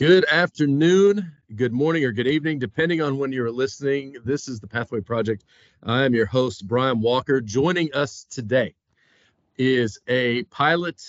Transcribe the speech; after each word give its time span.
Good 0.00 0.24
afternoon, 0.24 1.30
good 1.54 1.72
morning, 1.72 2.04
or 2.04 2.10
good 2.10 2.26
evening, 2.26 2.58
depending 2.58 3.00
on 3.00 3.16
when 3.16 3.30
you're 3.30 3.52
listening. 3.52 4.16
This 4.24 4.48
is 4.48 4.58
the 4.58 4.66
Pathway 4.66 5.00
Project. 5.00 5.44
I 5.84 6.02
am 6.02 6.16
your 6.16 6.26
host, 6.26 6.66
Brian 6.66 7.00
Walker. 7.00 7.40
Joining 7.40 7.94
us 7.94 8.24
today 8.24 8.74
is 9.56 10.00
a 10.08 10.42
pilot 10.44 11.00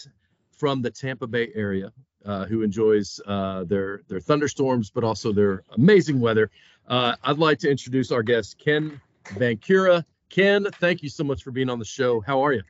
from 0.52 0.84
the 0.84 0.92
Tampa 0.92 1.26
Bay 1.26 1.52
area 1.56 1.92
uh, 2.26 2.46
who 2.46 2.62
enjoys 2.62 3.20
uh, 3.26 3.64
their 3.64 4.04
their 4.08 4.20
thunderstorms, 4.20 4.92
but 4.92 5.04
also 5.04 5.34
their 5.34 5.64
amazing 5.72 6.20
weather. 6.20 6.52
Uh, 6.88 7.16
I'd 7.24 7.40
like 7.40 7.58
to 7.60 7.72
introduce 7.72 8.12
our 8.12 8.22
guest, 8.22 8.60
Ken 8.60 9.02
Van 9.32 9.58
Cura. 9.58 10.06
Ken, 10.30 10.68
thank 10.74 11.02
you 11.02 11.10
so 11.10 11.24
much 11.24 11.42
for 11.42 11.50
being 11.50 11.72
on 11.72 11.80
the 11.80 11.86
show. 11.86 12.22
How 12.22 12.46
are 12.46 12.54
you? 12.54 12.62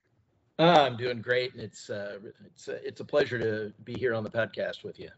I'm 0.59 0.95
doing 0.95 1.19
great, 1.19 1.51
and 1.55 1.61
it's 1.61 1.89
uh, 1.89 2.19
it's 2.45 2.69
uh, 2.69 2.79
it's 2.85 3.01
a 3.01 3.05
pleasure 3.05 3.37
to 3.37 3.73
be 3.83 3.95
here 3.95 4.13
on 4.13 4.23
the 4.23 4.31
podcast 4.31 4.85
with 4.85 4.97
you. 4.97 5.09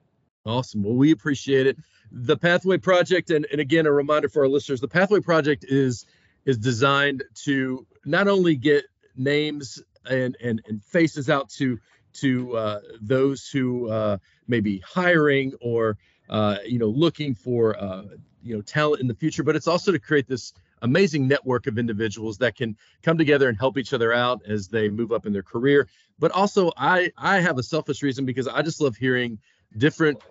Awesome. 0.48 0.82
Well, 0.82 0.96
we 0.96 1.12
appreciate 1.12 1.68
it. 1.68 1.78
The 2.12 2.38
Pathway 2.38 2.78
Project, 2.78 3.32
and, 3.32 3.46
and 3.52 3.60
again, 3.60 3.86
a 3.86 3.92
reminder 3.92 4.30
for 4.30 4.44
our 4.44 4.48
listeners, 4.48 4.80
the 4.80 4.88
Pathway 4.88 5.20
Project 5.20 5.66
is 5.68 6.06
is 6.46 6.58
designed 6.58 7.24
to 7.36 7.86
not 8.06 8.30
only 8.30 8.56
get 8.56 8.86
names 9.18 9.84
and 10.10 10.38
and, 10.42 10.62
and 10.68 10.84
faces 10.84 11.30
out 11.30 11.50
to 11.50 11.78
to 12.14 12.56
uh, 12.56 12.80
those 13.02 13.50
who 13.50 13.90
uh, 13.90 14.18
may 14.48 14.62
be 14.62 14.80
hiring 14.80 15.54
or 15.60 15.98
uh, 16.30 16.58
you 16.66 16.80
know 16.80 16.88
looking 16.88 17.36
for 17.36 17.78
uh, 17.78 18.04
you 18.42 18.56
know 18.56 18.62
talent 18.62 19.02
in 19.02 19.08
the 19.08 19.16
future, 19.16 19.44
but 19.44 19.56
it's 19.58 19.68
also 19.68 19.92
to 19.92 20.00
create 20.00 20.28
this 20.28 20.54
amazing 20.82 21.28
network 21.28 21.68
of 21.68 21.78
individuals 21.78 22.38
that 22.38 22.56
can 22.56 22.78
come 23.04 23.18
together 23.18 23.50
and 23.50 23.58
help 23.58 23.78
each 23.78 23.92
other 23.92 24.14
out 24.14 24.42
as 24.48 24.70
they 24.70 24.88
move 24.88 25.12
up 25.12 25.26
in 25.26 25.34
their 25.34 25.44
career. 25.44 25.90
But 26.20 26.32
also, 26.32 26.72
I 26.78 27.12
I 27.18 27.42
have 27.42 27.58
a 27.58 27.64
selfish 27.64 28.02
reason 28.02 28.26
because 28.26 28.48
I 28.48 28.62
just 28.62 28.80
love 28.80 28.96
hearing 28.96 29.40
different 29.78 30.22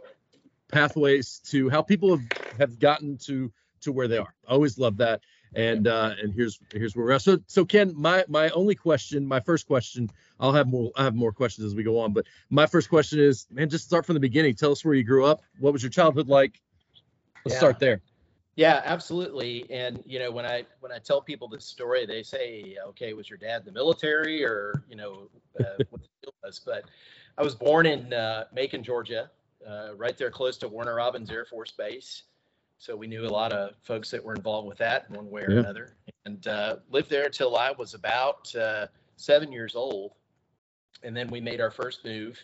pathways 0.69 1.41
to 1.47 1.69
how 1.69 1.83
people 1.83 2.17
have, 2.17 2.27
have 2.59 2.79
gotten 2.79 3.17
to 3.19 3.53
to 3.81 3.93
where 3.93 4.09
they 4.09 4.19
are. 4.19 4.35
I 4.49 4.53
always 4.53 4.79
love 4.79 4.97
that. 4.99 5.21
And 5.55 5.87
uh, 5.87 6.15
and 6.21 6.35
here's 6.35 6.59
here's 6.73 6.95
where 6.97 7.07
we're 7.07 7.13
at. 7.13 7.23
So 7.23 7.39
so 7.47 7.65
Ken, 7.65 7.93
my 7.97 8.25
my 8.29 8.51
only 8.51 8.75
question, 8.75 9.27
my 9.27 9.41
first 9.41 9.67
question, 9.67 10.11
I'll 10.41 10.53
have 10.53 10.67
more 10.67 10.91
I 10.97 11.05
have 11.05 11.15
more 11.15 11.33
questions 11.33 11.67
as 11.67 11.75
we 11.75 11.83
go 11.83 11.99
on, 11.99 12.13
but 12.13 12.27
my 12.51 12.67
first 12.67 12.89
question 12.89 13.21
is, 13.21 13.47
man, 13.51 13.71
just 13.71 13.85
start 13.85 14.05
from 14.05 14.15
the 14.15 14.21
beginning. 14.21 14.55
Tell 14.55 14.73
us 14.73 14.85
where 14.85 14.95
you 14.95 15.05
grew 15.05 15.25
up. 15.25 15.43
What 15.61 15.73
was 15.73 15.83
your 15.83 15.91
childhood 15.91 16.29
like? 16.29 16.61
Let's 17.45 17.55
yeah. 17.55 17.59
start 17.59 17.79
there. 17.79 18.03
Yeah, 18.57 18.81
absolutely. 18.85 19.67
And 19.71 20.03
you 20.05 20.19
know, 20.19 20.31
when 20.31 20.45
I 20.47 20.65
when 20.81 20.91
I 20.91 20.99
tell 20.99 21.23
people 21.23 21.47
this 21.47 21.65
story, 21.65 22.07
they 22.07 22.23
say, 22.23 22.77
"Okay, 22.89 23.13
was 23.13 23.31
your 23.31 23.39
dad 23.39 23.61
in 23.61 23.67
the 23.67 23.73
military, 23.73 24.45
or 24.45 24.83
you 24.89 24.97
know, 24.97 25.31
uh, 25.61 25.65
what 25.91 26.03
the 26.03 26.09
deal 26.23 26.35
was?" 26.43 26.61
But 26.65 26.85
I 27.39 27.43
was 27.43 27.55
born 27.55 27.87
in 27.87 28.13
uh, 28.13 28.45
Macon, 28.53 28.83
Georgia, 28.83 29.31
uh, 29.69 29.95
right 29.97 30.17
there 30.17 30.31
close 30.31 30.57
to 30.59 30.69
Warner 30.69 30.95
Robins 30.95 31.31
Air 31.31 31.45
Force 31.45 31.73
Base. 31.73 32.23
So 32.79 32.95
we 32.95 33.07
knew 33.07 33.25
a 33.25 33.29
lot 33.29 33.53
of 33.53 33.75
folks 33.83 34.11
that 34.11 34.23
were 34.23 34.35
involved 34.35 34.69
with 34.69 34.79
that 34.79 35.11
one 35.11 35.31
way 35.31 35.43
or 35.43 35.51
yeah. 35.51 35.61
another, 35.61 35.97
and 36.27 36.47
uh, 36.47 36.77
lived 36.91 37.09
there 37.09 37.25
until 37.25 37.57
I 37.57 37.71
was 37.71 37.95
about 37.95 38.55
uh, 38.55 38.87
seven 39.17 39.51
years 39.51 39.75
old, 39.75 40.13
and 41.03 41.17
then 41.17 41.29
we 41.29 41.41
made 41.41 41.61
our 41.61 41.71
first 41.71 42.05
move 42.05 42.39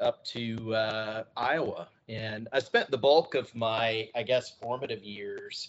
up 0.00 0.24
to 0.24 0.74
uh, 0.74 1.24
Iowa, 1.36 1.88
and 2.08 2.48
I 2.52 2.58
spent 2.58 2.90
the 2.90 2.98
bulk 2.98 3.34
of 3.34 3.54
my, 3.54 4.08
I 4.14 4.24
guess, 4.24 4.50
formative 4.60 5.04
years 5.04 5.68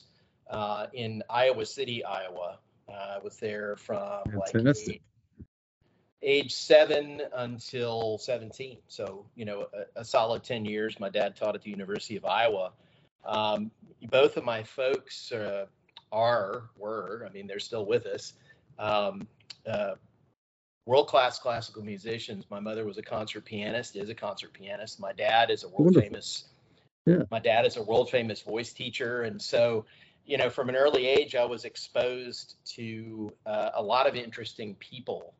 uh, 0.49 0.87
in 0.93 1.21
Iowa 1.29 1.65
City, 1.65 2.03
Iowa. 2.03 2.57
I 2.89 3.19
was 3.23 3.37
there 3.37 3.75
from 3.77 4.23
like 4.35 4.51
age 6.23 6.53
seven 6.53 7.21
until 7.35 8.17
17. 8.17 8.77
So, 8.87 9.25
you 9.35 9.45
know, 9.45 9.67
a, 9.73 10.01
a, 10.01 10.05
solid 10.05 10.43
10 10.43 10.65
years. 10.65 10.99
My 10.99 11.09
dad 11.09 11.35
taught 11.35 11.55
at 11.55 11.63
the 11.63 11.71
University 11.71 12.15
of 12.15 12.25
Iowa. 12.25 12.73
Um, 13.25 13.71
both 14.09 14.37
of 14.37 14.43
my 14.43 14.63
folks 14.63 15.31
uh, 15.31 15.65
are, 16.11 16.69
were, 16.77 17.25
I 17.27 17.33
mean, 17.33 17.47
they're 17.47 17.59
still 17.59 17.85
with 17.85 18.05
us, 18.05 18.33
um, 18.77 19.27
uh, 19.67 19.95
world 20.85 21.07
class 21.07 21.39
classical 21.39 21.83
musicians. 21.83 22.45
My 22.49 22.59
mother 22.59 22.85
was 22.85 22.97
a 22.97 23.03
concert 23.03 23.45
pianist, 23.45 23.95
is 23.95 24.09
a 24.09 24.15
concert 24.15 24.53
pianist. 24.53 24.99
My 24.99 25.13
dad 25.13 25.49
is 25.49 25.63
a 25.63 25.67
world 25.67 25.95
Wonderful. 25.95 26.09
famous. 26.09 26.45
Yeah. 27.05 27.23
My 27.31 27.39
dad 27.39 27.65
is 27.65 27.77
a 27.77 27.83
world 27.83 28.09
famous 28.09 28.41
voice 28.41 28.73
teacher. 28.73 29.23
And 29.23 29.41
so, 29.41 29.85
you 30.25 30.37
know, 30.37 30.49
from 30.49 30.69
an 30.69 30.75
early 30.75 31.07
age, 31.07 31.35
I 31.35 31.45
was 31.45 31.65
exposed 31.65 32.55
to 32.75 33.31
uh, 33.45 33.71
a 33.73 33.81
lot 33.81 34.07
of 34.07 34.15
interesting 34.15 34.75
people 34.75 35.33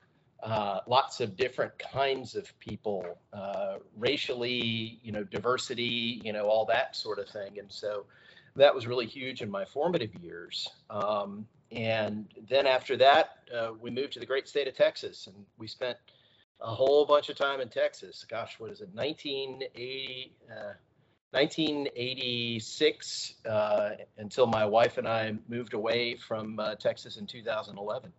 uh, 0.44 0.80
lots 0.88 1.20
of 1.20 1.36
different 1.36 1.78
kinds 1.78 2.36
of 2.36 2.52
people, 2.60 3.20
uh, 3.32 3.76
racially, 3.96 5.00
you 5.04 5.12
know, 5.12 5.24
diversity, 5.24 6.20
you 6.24 6.34
know, 6.34 6.48
all 6.48 6.66
that 6.66 6.96
sort 6.96 7.20
of 7.20 7.30
thing. 7.30 7.60
And 7.60 7.72
so 7.72 8.06
that 8.56 8.74
was 8.74 8.88
really 8.88 9.06
huge 9.06 9.42
in 9.42 9.52
my 9.52 9.66
formative 9.66 10.16
years. 10.16 10.68
Um, 10.90 11.46
and 11.72 12.28
then 12.50 12.66
after 12.66 12.98
that, 12.98 13.38
uh, 13.56 13.72
we 13.80 13.92
moved 13.92 14.14
to 14.14 14.20
the 14.20 14.26
great 14.26 14.48
state 14.48 14.68
of 14.68 14.76
Texas 14.76 15.28
and 15.28 15.46
we 15.58 15.68
spent 15.68 15.98
a 16.60 16.74
whole 16.74 17.06
bunch 17.06 17.30
of 17.30 17.38
time 17.38 17.62
in 17.62 17.70
Texas. 17.70 18.26
Gosh, 18.30 18.60
what 18.60 18.72
is 18.72 18.82
it, 18.82 18.90
1980? 18.94 20.34
1986 21.32 23.34
uh, 23.46 23.50
uh, 23.50 23.96
until 24.18 24.48
my 24.48 24.66
wife 24.66 24.98
and 24.98 25.08
I 25.08 25.34
moved 25.48 25.74
away 25.74 26.18
from 26.18 26.60
Texas 26.80 27.16
in 27.16 27.26
2011. 27.26 28.12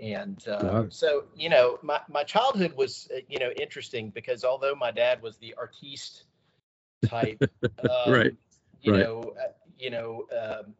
And 0.00 0.46
uh, 0.48 0.84
so, 0.88 1.24
you 1.36 1.48
know, 1.48 1.78
my, 1.82 2.00
my 2.08 2.24
childhood 2.24 2.74
was, 2.76 3.08
uh, 3.14 3.20
you 3.28 3.38
know, 3.38 3.50
interesting 3.60 4.10
because 4.10 4.44
although 4.44 4.74
my 4.74 4.90
dad 4.90 5.22
was 5.22 5.36
the 5.36 5.54
artiste 5.56 6.24
type, 7.06 7.40
um, 7.62 8.12
right, 8.12 8.34
you 8.82 8.92
right. 8.92 9.00
know, 9.00 9.34
uh, 9.38 9.52
you 9.78 9.90
know, 9.90 10.26
um, 10.36 10.74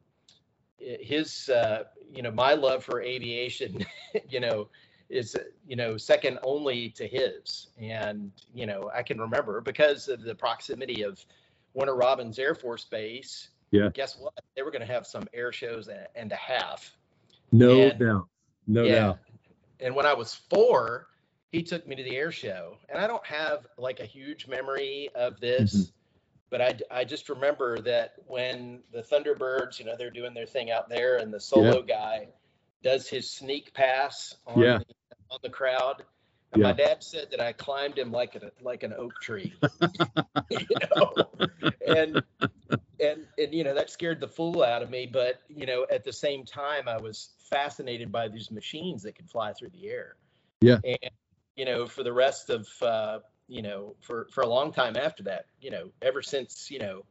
his, 0.78 1.48
uh, 1.48 1.84
you 2.12 2.22
know, 2.22 2.32
my 2.32 2.54
love 2.54 2.82
for 2.82 3.00
aviation, 3.00 3.86
you 4.28 4.40
know, 4.40 4.68
is, 5.08 5.36
you 5.66 5.76
know, 5.76 5.96
second 5.96 6.40
only 6.42 6.90
to 6.90 7.06
his. 7.06 7.68
And, 7.80 8.32
you 8.52 8.66
know, 8.66 8.90
I 8.92 9.04
can 9.04 9.20
remember 9.20 9.60
because 9.60 10.08
of 10.08 10.22
the 10.22 10.34
proximity 10.34 11.02
of 11.02 11.24
Warner 11.72 11.94
Robins 11.94 12.38
Air 12.40 12.56
Force 12.56 12.84
Base. 12.84 13.48
Yeah. 13.70 13.90
Guess 13.94 14.18
what? 14.18 14.34
They 14.56 14.62
were 14.62 14.72
going 14.72 14.86
to 14.86 14.92
have 14.92 15.06
some 15.06 15.24
air 15.32 15.52
shows 15.52 15.86
and, 15.86 16.06
and 16.16 16.32
a 16.32 16.36
half. 16.36 16.96
No 17.52 17.80
and, 17.80 17.98
doubt 17.98 18.28
no 18.66 18.84
yeah. 18.84 18.94
doubt. 18.94 19.18
And 19.80 19.94
when 19.94 20.06
I 20.06 20.14
was 20.14 20.34
four, 20.34 21.08
he 21.52 21.62
took 21.62 21.86
me 21.86 21.94
to 21.96 22.02
the 22.02 22.16
air 22.16 22.32
show. 22.32 22.76
And 22.88 22.98
I 22.98 23.06
don't 23.06 23.24
have 23.26 23.66
like 23.78 24.00
a 24.00 24.04
huge 24.04 24.46
memory 24.46 25.08
of 25.14 25.40
this, 25.40 25.74
mm-hmm. 25.74 25.90
but 26.50 26.60
I, 26.60 26.78
I 26.90 27.04
just 27.04 27.28
remember 27.28 27.78
that 27.82 28.14
when 28.26 28.80
the 28.92 29.02
Thunderbirds, 29.02 29.78
you 29.78 29.84
know, 29.84 29.94
they're 29.96 30.10
doing 30.10 30.34
their 30.34 30.46
thing 30.46 30.70
out 30.70 30.88
there 30.88 31.18
and 31.18 31.32
the 31.32 31.40
solo 31.40 31.84
yeah. 31.86 31.94
guy 31.94 32.28
does 32.82 33.08
his 33.08 33.30
sneak 33.30 33.72
pass 33.72 34.34
on, 34.46 34.60
yeah. 34.60 34.78
the, 34.78 34.84
on 35.30 35.38
the 35.42 35.50
crowd. 35.50 36.02
And 36.52 36.62
yeah. 36.62 36.68
my 36.68 36.72
dad 36.72 37.02
said 37.02 37.28
that 37.30 37.40
I 37.40 37.52
climbed 37.52 37.98
him 37.98 38.12
like 38.12 38.36
a 38.36 38.52
like 38.62 38.84
an 38.84 38.92
oak 38.92 39.14
tree. 39.20 39.54
you 40.50 40.66
know? 40.96 41.12
And 41.86 42.22
and 43.04 43.26
and 43.38 43.54
you 43.54 43.62
know 43.62 43.74
that 43.74 43.90
scared 43.90 44.20
the 44.20 44.28
fool 44.28 44.62
out 44.62 44.82
of 44.82 44.90
me 44.90 45.08
but 45.10 45.40
you 45.48 45.66
know 45.66 45.86
at 45.90 46.04
the 46.04 46.12
same 46.12 46.44
time 46.44 46.88
i 46.88 46.96
was 46.96 47.30
fascinated 47.54 48.10
by 48.10 48.28
these 48.28 48.50
machines 48.50 49.02
that 49.02 49.14
could 49.14 49.30
fly 49.30 49.52
through 49.52 49.70
the 49.70 49.88
air. 49.88 50.16
Yeah. 50.60 50.78
And 50.84 51.10
you 51.56 51.64
know 51.64 51.86
for 51.86 52.02
the 52.02 52.12
rest 52.12 52.50
of 52.50 52.68
uh, 52.82 53.20
you 53.46 53.62
know 53.62 53.94
for 54.00 54.26
for 54.32 54.42
a 54.42 54.48
long 54.48 54.72
time 54.72 54.96
after 54.96 55.22
that 55.24 55.46
you 55.60 55.70
know 55.70 55.90
ever 56.02 56.22
since 56.22 56.70
you 56.70 56.78
know 56.78 57.04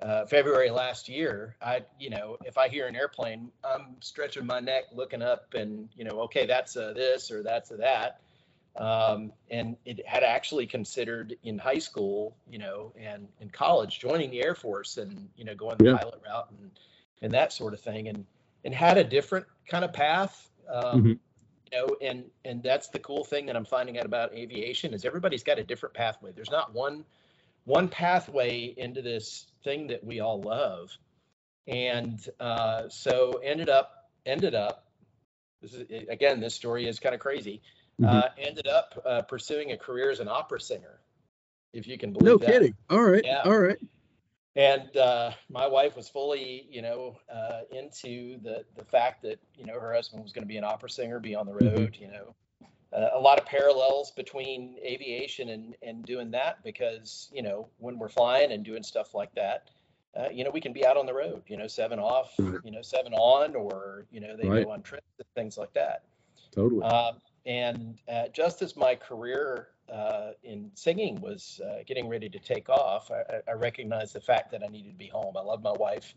uh, 0.00 0.24
february 0.26 0.70
last 0.70 1.08
year 1.08 1.56
i 1.60 1.82
you 1.98 2.10
know 2.10 2.36
if 2.44 2.56
i 2.56 2.68
hear 2.68 2.86
an 2.86 2.96
airplane 2.96 3.50
i'm 3.62 3.96
stretching 4.00 4.46
my 4.46 4.60
neck 4.60 4.84
looking 4.92 5.22
up 5.22 5.54
and 5.54 5.88
you 5.96 6.04
know 6.04 6.20
okay 6.20 6.46
that's 6.46 6.76
a 6.76 6.92
this 6.94 7.30
or 7.30 7.42
that's 7.42 7.70
a 7.70 7.76
that 7.76 8.20
um, 8.76 9.32
and 9.50 9.76
it 9.84 10.06
had 10.06 10.22
actually 10.22 10.66
considered 10.66 11.36
in 11.42 11.58
high 11.58 11.78
school, 11.78 12.36
you 12.48 12.58
know, 12.58 12.92
and 12.98 13.28
in 13.40 13.50
college 13.50 13.98
joining 13.98 14.30
the 14.30 14.42
Air 14.42 14.54
Force 14.54 14.96
and 14.96 15.28
you 15.36 15.44
know 15.44 15.54
going 15.54 15.76
the 15.78 15.90
yeah. 15.90 15.96
pilot 15.98 16.20
route 16.24 16.48
and 16.50 16.70
and 17.20 17.32
that 17.32 17.52
sort 17.52 17.74
of 17.74 17.80
thing, 17.80 18.08
and 18.08 18.24
and 18.64 18.74
had 18.74 18.96
a 18.96 19.04
different 19.04 19.46
kind 19.68 19.84
of 19.84 19.92
path. 19.92 20.48
Um, 20.70 20.84
mm-hmm. 20.84 21.08
You 21.08 21.78
know, 21.78 21.96
and 22.00 22.24
and 22.44 22.62
that's 22.62 22.88
the 22.88 22.98
cool 22.98 23.24
thing 23.24 23.46
that 23.46 23.56
I'm 23.56 23.64
finding 23.64 23.98
out 23.98 24.06
about 24.06 24.32
aviation 24.32 24.94
is 24.94 25.04
everybody's 25.04 25.42
got 25.42 25.58
a 25.58 25.64
different 25.64 25.94
pathway. 25.94 26.32
There's 26.32 26.50
not 26.50 26.72
one 26.72 27.04
one 27.64 27.88
pathway 27.88 28.74
into 28.76 29.02
this 29.02 29.46
thing 29.64 29.88
that 29.88 30.02
we 30.02 30.20
all 30.20 30.40
love, 30.40 30.96
and 31.66 32.18
uh, 32.40 32.88
so 32.88 33.40
ended 33.44 33.68
up 33.68 34.08
ended 34.24 34.54
up. 34.54 34.86
This 35.60 35.74
is 35.74 36.08
again, 36.08 36.40
this 36.40 36.54
story 36.54 36.88
is 36.88 36.98
kind 36.98 37.14
of 37.14 37.20
crazy 37.20 37.60
mm-hmm. 38.00 38.04
uh, 38.04 38.28
ended 38.38 38.66
up 38.66 39.02
uh, 39.04 39.22
pursuing 39.22 39.72
a 39.72 39.76
career 39.76 40.10
as 40.10 40.20
an 40.20 40.28
opera 40.28 40.60
singer, 40.60 41.00
if 41.72 41.86
you 41.86 41.98
can 41.98 42.12
believe 42.12 42.26
no 42.26 42.38
that. 42.38 42.46
kidding. 42.46 42.74
All 42.90 43.02
right. 43.02 43.24
Yeah. 43.24 43.42
All 43.44 43.58
right. 43.58 43.78
And 44.54 44.94
uh, 44.98 45.30
my 45.48 45.66
wife 45.66 45.96
was 45.96 46.10
fully, 46.10 46.66
you 46.70 46.82
know, 46.82 47.16
uh, 47.32 47.60
into 47.70 48.38
the 48.42 48.64
the 48.76 48.84
fact 48.84 49.22
that 49.22 49.38
you 49.56 49.64
know 49.64 49.80
her 49.80 49.94
husband 49.94 50.22
was 50.22 50.32
going 50.32 50.42
to 50.42 50.48
be 50.48 50.58
an 50.58 50.64
opera 50.64 50.90
singer, 50.90 51.18
be 51.18 51.34
on 51.34 51.46
the 51.46 51.52
mm-hmm. 51.52 51.68
road, 51.68 51.92
mm-hmm. 51.92 52.02
you 52.02 52.10
know, 52.10 52.34
uh, 52.92 53.10
a 53.14 53.18
lot 53.18 53.38
of 53.38 53.46
parallels 53.46 54.10
between 54.10 54.76
aviation 54.84 55.50
and 55.50 55.74
and 55.82 56.04
doing 56.04 56.30
that 56.32 56.62
because 56.62 57.30
you 57.32 57.42
know 57.42 57.68
when 57.78 57.98
we're 57.98 58.10
flying 58.10 58.52
and 58.52 58.62
doing 58.62 58.82
stuff 58.82 59.14
like 59.14 59.34
that, 59.34 59.70
uh, 60.14 60.28
you 60.30 60.44
know 60.44 60.50
we 60.50 60.60
can 60.60 60.74
be 60.74 60.84
out 60.84 60.98
on 60.98 61.06
the 61.06 61.14
road, 61.14 61.42
you 61.46 61.56
know 61.56 61.66
seven 61.66 61.98
off, 61.98 62.34
you 62.38 62.70
know 62.70 62.82
seven 62.82 63.14
on, 63.14 63.54
or 63.54 64.04
you 64.10 64.20
know 64.20 64.36
they 64.36 64.46
right. 64.46 64.66
go 64.66 64.72
on 64.72 64.82
trips 64.82 65.06
and 65.18 65.26
things 65.34 65.56
like 65.56 65.72
that. 65.72 66.02
Totally. 66.54 66.82
Um, 66.82 67.16
and 67.46 67.98
uh, 68.08 68.28
just 68.32 68.62
as 68.62 68.76
my 68.76 68.94
career 68.94 69.68
uh, 69.92 70.30
in 70.44 70.70
singing 70.74 71.20
was 71.20 71.60
uh, 71.64 71.82
getting 71.86 72.08
ready 72.08 72.28
to 72.28 72.38
take 72.38 72.68
off, 72.68 73.10
I, 73.10 73.50
I, 73.50 73.54
recognized 73.54 74.14
the 74.14 74.20
fact 74.20 74.52
that 74.52 74.62
I 74.62 74.68
needed 74.68 74.92
to 74.92 74.98
be 74.98 75.08
home. 75.08 75.36
I 75.36 75.42
love 75.42 75.62
my 75.62 75.72
wife. 75.72 76.14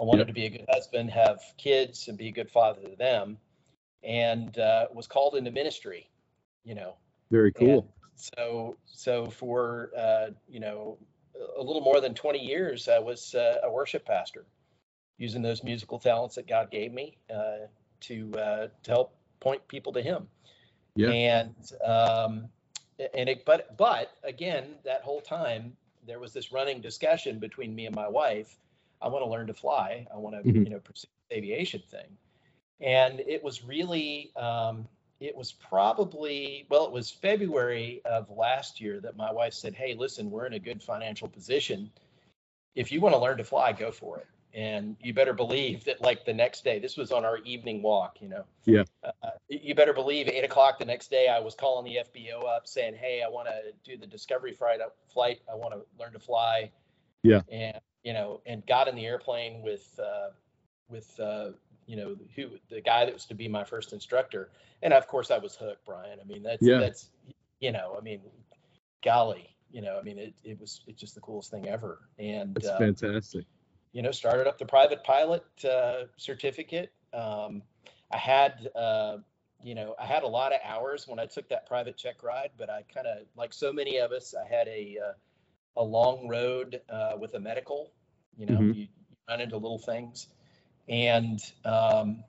I 0.00 0.04
wanted 0.04 0.20
yep. 0.20 0.26
to 0.28 0.32
be 0.32 0.46
a 0.46 0.50
good 0.50 0.64
husband, 0.68 1.10
have 1.10 1.40
kids, 1.58 2.08
and 2.08 2.16
be 2.16 2.28
a 2.28 2.32
good 2.32 2.50
father 2.50 2.82
to 2.82 2.96
them. 2.96 3.38
And 4.02 4.58
uh, 4.58 4.86
was 4.94 5.06
called 5.06 5.36
into 5.36 5.50
ministry. 5.50 6.08
You 6.64 6.74
know. 6.74 6.96
Very 7.30 7.52
cool. 7.52 7.92
And 8.02 8.20
so, 8.36 8.76
so 8.86 9.26
for 9.26 9.90
uh, 9.96 10.28
you 10.48 10.60
know 10.60 10.98
a 11.58 11.62
little 11.62 11.82
more 11.82 12.00
than 12.00 12.14
20 12.14 12.38
years, 12.38 12.88
I 12.88 12.98
was 12.98 13.34
uh, 13.34 13.58
a 13.62 13.70
worship 13.70 14.06
pastor, 14.06 14.46
using 15.18 15.42
those 15.42 15.62
musical 15.62 15.98
talents 15.98 16.34
that 16.36 16.48
God 16.48 16.70
gave 16.70 16.92
me 16.92 17.18
to 17.28 17.68
to 18.00 18.70
help 18.86 19.14
point 19.40 19.66
people 19.68 19.92
to 19.92 20.02
Him. 20.02 20.28
Yeah. 20.96 21.10
And 21.10 21.54
um, 21.84 22.48
and 23.14 23.28
it, 23.28 23.44
but 23.44 23.76
but 23.76 24.12
again, 24.24 24.74
that 24.84 25.02
whole 25.02 25.20
time 25.20 25.76
there 26.06 26.18
was 26.18 26.32
this 26.32 26.52
running 26.52 26.80
discussion 26.80 27.38
between 27.38 27.74
me 27.74 27.86
and 27.86 27.94
my 27.94 28.08
wife. 28.08 28.56
I 29.02 29.08
want 29.08 29.24
to 29.24 29.30
learn 29.30 29.46
to 29.48 29.54
fly. 29.54 30.06
I 30.12 30.16
want 30.16 30.36
to 30.36 30.48
mm-hmm. 30.48 30.64
you 30.64 30.70
know 30.70 30.78
pursue 30.78 31.08
the 31.30 31.36
aviation 31.36 31.82
thing, 31.90 32.16
and 32.80 33.20
it 33.20 33.42
was 33.42 33.64
really 33.64 34.32
um, 34.36 34.88
it 35.20 35.36
was 35.36 35.52
probably 35.52 36.66
well 36.70 36.86
it 36.86 36.92
was 36.92 37.10
February 37.10 38.00
of 38.04 38.30
last 38.30 38.80
year 38.80 39.00
that 39.00 39.16
my 39.16 39.30
wife 39.30 39.52
said, 39.52 39.74
"Hey, 39.74 39.94
listen, 39.94 40.30
we're 40.30 40.46
in 40.46 40.54
a 40.54 40.58
good 40.58 40.82
financial 40.82 41.28
position. 41.28 41.90
If 42.74 42.92
you 42.92 43.00
want 43.00 43.14
to 43.14 43.20
learn 43.20 43.38
to 43.38 43.44
fly, 43.44 43.72
go 43.72 43.90
for 43.90 44.18
it." 44.18 44.26
And 44.56 44.96
you 45.00 45.12
better 45.12 45.34
believe 45.34 45.84
that 45.84 46.00
like 46.00 46.24
the 46.24 46.32
next 46.32 46.64
day 46.64 46.78
this 46.78 46.96
was 46.96 47.12
on 47.12 47.24
our 47.24 47.38
evening 47.38 47.82
walk 47.82 48.16
you 48.20 48.28
know? 48.28 48.44
Yeah. 48.64 48.84
Uh, 49.04 49.10
uh 49.22 49.30
you 49.48 49.74
better 49.74 49.92
believe 49.92 50.28
eight 50.28 50.44
o'clock 50.44 50.78
the 50.78 50.84
next 50.84 51.10
day 51.10 51.28
i 51.28 51.38
was 51.38 51.54
calling 51.54 51.84
the 51.84 52.00
fbo 52.10 52.44
up 52.48 52.66
saying 52.66 52.94
hey 52.94 53.22
i 53.24 53.28
want 53.28 53.46
to 53.48 53.72
do 53.84 53.96
the 53.98 54.06
discovery 54.06 54.52
flight 54.52 54.80
flight. 55.16 55.40
I 55.50 55.54
want 55.54 55.72
to 55.72 55.80
learn 55.98 56.12
to 56.12 56.18
fly. 56.18 56.70
Yeah. 57.22 57.40
And 57.50 57.78
you 58.04 58.12
know 58.12 58.42
and 58.46 58.64
got 58.66 58.86
in 58.86 58.94
the 58.94 59.06
airplane 59.06 59.62
with 59.62 59.98
uh 59.98 60.28
with 60.88 61.18
uh 61.18 61.52
you 61.86 61.96
know 61.96 62.16
who 62.34 62.50
the 62.68 62.80
guy 62.80 63.06
that 63.06 63.14
was 63.14 63.24
to 63.26 63.34
be 63.34 63.48
my 63.48 63.64
first 63.64 63.92
instructor. 63.92 64.50
And 64.82 64.92
of 64.92 65.08
course 65.08 65.30
i 65.30 65.38
was 65.38 65.56
hooked 65.56 65.84
brian. 65.84 66.18
I 66.20 66.24
mean 66.24 66.42
that's 66.42 66.62
yeah. 66.62 66.78
that's 66.78 67.08
you 67.60 67.72
know 67.72 67.96
i 67.98 68.02
mean 68.02 68.20
golly 69.02 69.48
you 69.70 69.80
know 69.80 69.98
i 69.98 70.02
mean 70.02 70.18
it, 70.18 70.34
it 70.44 70.60
was 70.60 70.82
it's 70.86 71.00
just 71.00 71.14
the 71.14 71.20
coolest 71.20 71.50
thing 71.50 71.66
ever. 71.66 72.00
And 72.18 72.54
that's 72.54 72.68
uh, 72.68 72.78
fantastic 72.78 73.46
you 73.96 74.02
know, 74.02 74.10
started 74.10 74.46
up 74.46 74.58
the 74.58 74.66
private 74.66 75.02
pilot 75.04 75.42
uh, 75.64 76.02
certificate. 76.18 76.92
Um, 77.14 77.62
I 78.12 78.18
had, 78.18 78.68
uh, 78.76 79.16
you 79.62 79.74
know, 79.74 79.94
I 79.98 80.04
had 80.04 80.22
a 80.22 80.26
lot 80.26 80.52
of 80.52 80.60
hours 80.62 81.08
when 81.08 81.18
I 81.18 81.24
took 81.24 81.48
that 81.48 81.66
private 81.66 81.96
check 81.96 82.22
ride, 82.22 82.50
but 82.58 82.68
I 82.68 82.82
kind 82.94 83.06
of, 83.06 83.20
like 83.38 83.54
so 83.54 83.72
many 83.72 83.96
of 83.96 84.12
us, 84.12 84.34
I 84.34 84.46
had 84.46 84.68
a 84.68 84.98
uh, 85.02 85.12
a 85.78 85.82
long 85.82 86.28
road 86.28 86.82
uh, 86.90 87.12
with 87.18 87.32
a 87.36 87.40
medical. 87.40 87.90
You 88.36 88.44
know, 88.44 88.52
mm-hmm. 88.56 88.72
you, 88.72 88.80
you, 88.82 88.88
run 89.30 89.40
into 89.40 89.56
little 89.56 89.78
things, 89.78 90.26
and 90.90 91.40
um, 91.64 92.22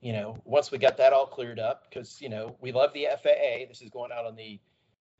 you 0.00 0.14
know, 0.14 0.38
once 0.46 0.70
we 0.70 0.78
got 0.78 0.96
that 0.96 1.12
all 1.12 1.26
cleared 1.26 1.58
up, 1.58 1.90
because 1.90 2.22
you 2.22 2.30
know, 2.30 2.56
we 2.62 2.72
love 2.72 2.94
the 2.94 3.06
FAA. 3.22 3.68
This 3.68 3.82
is 3.82 3.90
going 3.90 4.12
out 4.12 4.24
on 4.24 4.34
the 4.34 4.58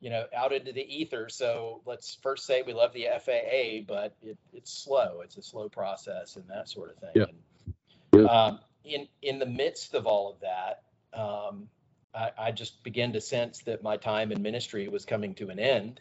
you 0.01 0.11
know, 0.11 0.25
out 0.35 0.53
into 0.53 0.73
the 0.73 0.83
ether. 0.83 1.29
So 1.29 1.83
let's 1.85 2.19
first 2.23 2.47
say 2.47 2.63
we 2.63 2.73
love 2.73 2.93
the 2.93 3.07
FAA, 3.25 3.85
but 3.87 4.15
it, 4.23 4.39
it's 4.53 4.73
slow. 4.73 5.21
It's 5.23 5.37
a 5.37 5.43
slow 5.43 5.69
process 5.69 6.37
and 6.37 6.45
that 6.49 6.69
sort 6.69 6.91
of 6.91 6.97
thing. 6.97 7.11
Yeah. 7.15 7.25
And, 7.25 8.25
yeah. 8.25 8.31
Um, 8.31 8.61
in 8.85 9.07
in 9.23 9.39
the 9.39 9.47
midst 9.47 9.95
of 9.95 10.07
all 10.07 10.33
of 10.33 10.41
that, 10.41 10.83
um, 11.13 11.69
I, 12.15 12.31
I, 12.39 12.51
just 12.51 12.83
began 12.83 13.13
to 13.13 13.21
sense 13.21 13.61
that 13.61 13.83
my 13.83 13.97
time 13.97 14.33
in 14.33 14.43
ministry 14.43 14.89
was 14.89 15.05
coming 15.05 15.35
to 15.35 15.51
an 15.51 15.59
end. 15.59 16.01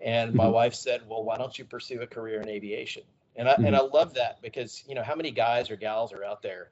And 0.00 0.34
my 0.34 0.44
mm-hmm. 0.44 0.54
wife 0.54 0.74
said, 0.74 1.02
"Well, 1.06 1.22
why 1.22 1.36
don't 1.36 1.56
you 1.58 1.64
pursue 1.64 2.00
a 2.00 2.06
career 2.06 2.40
in 2.40 2.48
aviation?" 2.48 3.02
And 3.36 3.48
I 3.48 3.54
mm-hmm. 3.54 3.66
and 3.66 3.76
I 3.76 3.80
love 3.80 4.14
that 4.14 4.40
because 4.40 4.84
you 4.88 4.94
know 4.94 5.02
how 5.02 5.14
many 5.14 5.30
guys 5.30 5.70
or 5.70 5.76
gals 5.76 6.12
are 6.12 6.24
out 6.24 6.40
there 6.40 6.70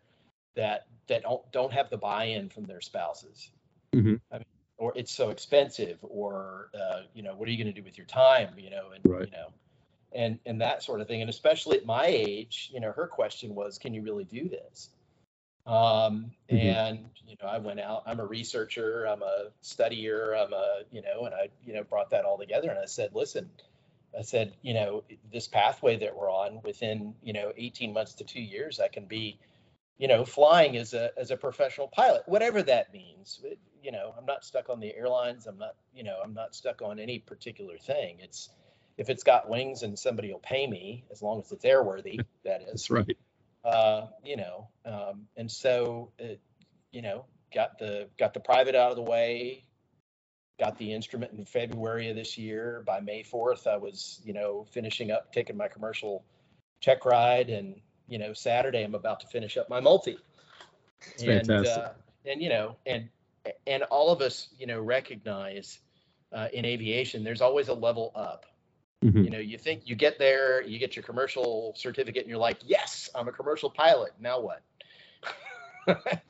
that 0.54 0.86
that 1.08 1.22
don't 1.22 1.52
don't 1.52 1.72
have 1.72 1.90
the 1.90 1.98
buy-in 1.98 2.48
from 2.48 2.64
their 2.64 2.80
spouses. 2.80 3.50
Mm-hmm. 3.94 4.14
I 4.32 4.38
mean, 4.38 4.44
or 4.78 4.92
it's 4.94 5.12
so 5.12 5.30
expensive 5.30 5.98
or 6.02 6.70
uh, 6.78 7.02
you 7.14 7.22
know 7.22 7.34
what 7.34 7.48
are 7.48 7.50
you 7.50 7.62
going 7.62 7.72
to 7.72 7.78
do 7.78 7.84
with 7.84 7.96
your 7.96 8.06
time 8.06 8.50
you 8.56 8.70
know 8.70 8.90
and 8.94 9.12
right. 9.12 9.26
you 9.26 9.30
know 9.30 9.48
and 10.12 10.38
and 10.46 10.60
that 10.60 10.82
sort 10.82 11.00
of 11.00 11.06
thing 11.06 11.20
and 11.20 11.30
especially 11.30 11.76
at 11.76 11.86
my 11.86 12.06
age 12.06 12.70
you 12.72 12.80
know 12.80 12.92
her 12.92 13.06
question 13.06 13.54
was 13.54 13.78
can 13.78 13.94
you 13.94 14.02
really 14.02 14.24
do 14.24 14.48
this 14.48 14.90
um, 15.66 16.30
mm-hmm. 16.50 16.56
and 16.56 16.98
you 17.26 17.36
know 17.42 17.48
i 17.48 17.58
went 17.58 17.80
out 17.80 18.02
i'm 18.06 18.20
a 18.20 18.26
researcher 18.26 19.06
i'm 19.06 19.22
a 19.22 19.46
studier 19.62 20.40
i'm 20.40 20.52
a 20.52 20.82
you 20.90 21.02
know 21.02 21.24
and 21.24 21.34
i 21.34 21.48
you 21.64 21.74
know 21.74 21.82
brought 21.84 22.10
that 22.10 22.24
all 22.24 22.38
together 22.38 22.70
and 22.70 22.78
i 22.78 22.84
said 22.84 23.10
listen 23.14 23.48
i 24.16 24.22
said 24.22 24.54
you 24.62 24.74
know 24.74 25.02
this 25.32 25.48
pathway 25.48 25.96
that 25.98 26.14
we're 26.14 26.30
on 26.30 26.60
within 26.62 27.14
you 27.22 27.32
know 27.32 27.52
18 27.56 27.92
months 27.92 28.14
to 28.14 28.24
two 28.24 28.40
years 28.40 28.78
i 28.78 28.88
can 28.88 29.06
be 29.06 29.38
you 29.98 30.06
know 30.06 30.24
flying 30.24 30.76
as 30.76 30.94
a 30.94 31.10
as 31.18 31.30
a 31.30 31.36
professional 31.36 31.88
pilot 31.88 32.22
whatever 32.26 32.62
that 32.62 32.92
means 32.92 33.40
you 33.86 33.92
know, 33.92 34.12
I'm 34.18 34.26
not 34.26 34.44
stuck 34.44 34.68
on 34.68 34.80
the 34.80 34.92
airlines. 34.96 35.46
I'm 35.46 35.58
not, 35.58 35.76
you 35.94 36.02
know, 36.02 36.18
I'm 36.22 36.34
not 36.34 36.56
stuck 36.56 36.82
on 36.82 36.98
any 36.98 37.20
particular 37.20 37.78
thing. 37.78 38.16
It's 38.20 38.48
if 38.98 39.08
it's 39.08 39.22
got 39.22 39.48
wings 39.48 39.84
and 39.84 39.96
somebody 39.96 40.32
will 40.32 40.40
pay 40.40 40.66
me 40.66 41.04
as 41.12 41.22
long 41.22 41.38
as 41.38 41.52
it's 41.52 41.64
airworthy. 41.64 42.18
That 42.44 42.62
is 42.62 42.66
That's 42.66 42.90
right. 42.90 43.18
Uh, 43.64 44.06
you 44.24 44.36
know, 44.36 44.68
um, 44.84 45.28
and 45.36 45.48
so 45.48 46.10
it, 46.18 46.40
you 46.90 47.00
know, 47.00 47.26
got 47.54 47.78
the 47.78 48.08
got 48.18 48.34
the 48.34 48.40
private 48.40 48.74
out 48.74 48.90
of 48.90 48.96
the 48.96 49.02
way. 49.02 49.62
Got 50.58 50.78
the 50.78 50.92
instrument 50.92 51.32
in 51.38 51.44
February 51.44 52.08
of 52.08 52.16
this 52.16 52.36
year. 52.36 52.82
By 52.86 52.98
May 52.98 53.22
4th, 53.22 53.68
I 53.68 53.76
was, 53.76 54.20
you 54.24 54.32
know, 54.32 54.66
finishing 54.72 55.12
up 55.12 55.32
taking 55.32 55.56
my 55.56 55.68
commercial 55.68 56.24
check 56.80 57.04
ride, 57.04 57.50
and 57.50 57.80
you 58.08 58.18
know, 58.18 58.32
Saturday 58.32 58.82
I'm 58.82 58.96
about 58.96 59.20
to 59.20 59.28
finish 59.28 59.56
up 59.56 59.70
my 59.70 59.78
multi. 59.78 60.18
It's 61.12 61.22
and, 61.22 61.46
fantastic. 61.46 61.84
Uh, 61.84 61.88
and 62.24 62.42
you 62.42 62.48
know, 62.48 62.76
and 62.86 63.08
and 63.66 63.82
all 63.84 64.10
of 64.10 64.20
us, 64.20 64.48
you 64.58 64.66
know, 64.66 64.80
recognize 64.80 65.78
uh, 66.32 66.48
in 66.52 66.64
aviation, 66.64 67.24
there's 67.24 67.40
always 67.40 67.68
a 67.68 67.74
level 67.74 68.12
up. 68.14 68.46
Mm-hmm. 69.04 69.24
You 69.24 69.30
know, 69.30 69.38
you 69.38 69.58
think 69.58 69.82
you 69.84 69.94
get 69.94 70.18
there, 70.18 70.62
you 70.62 70.78
get 70.78 70.96
your 70.96 71.02
commercial 71.02 71.74
certificate, 71.76 72.22
and 72.22 72.30
you're 72.30 72.38
like, 72.38 72.58
yes, 72.64 73.10
I'm 73.14 73.28
a 73.28 73.32
commercial 73.32 73.70
pilot. 73.70 74.12
Now 74.18 74.40
what? 74.40 74.62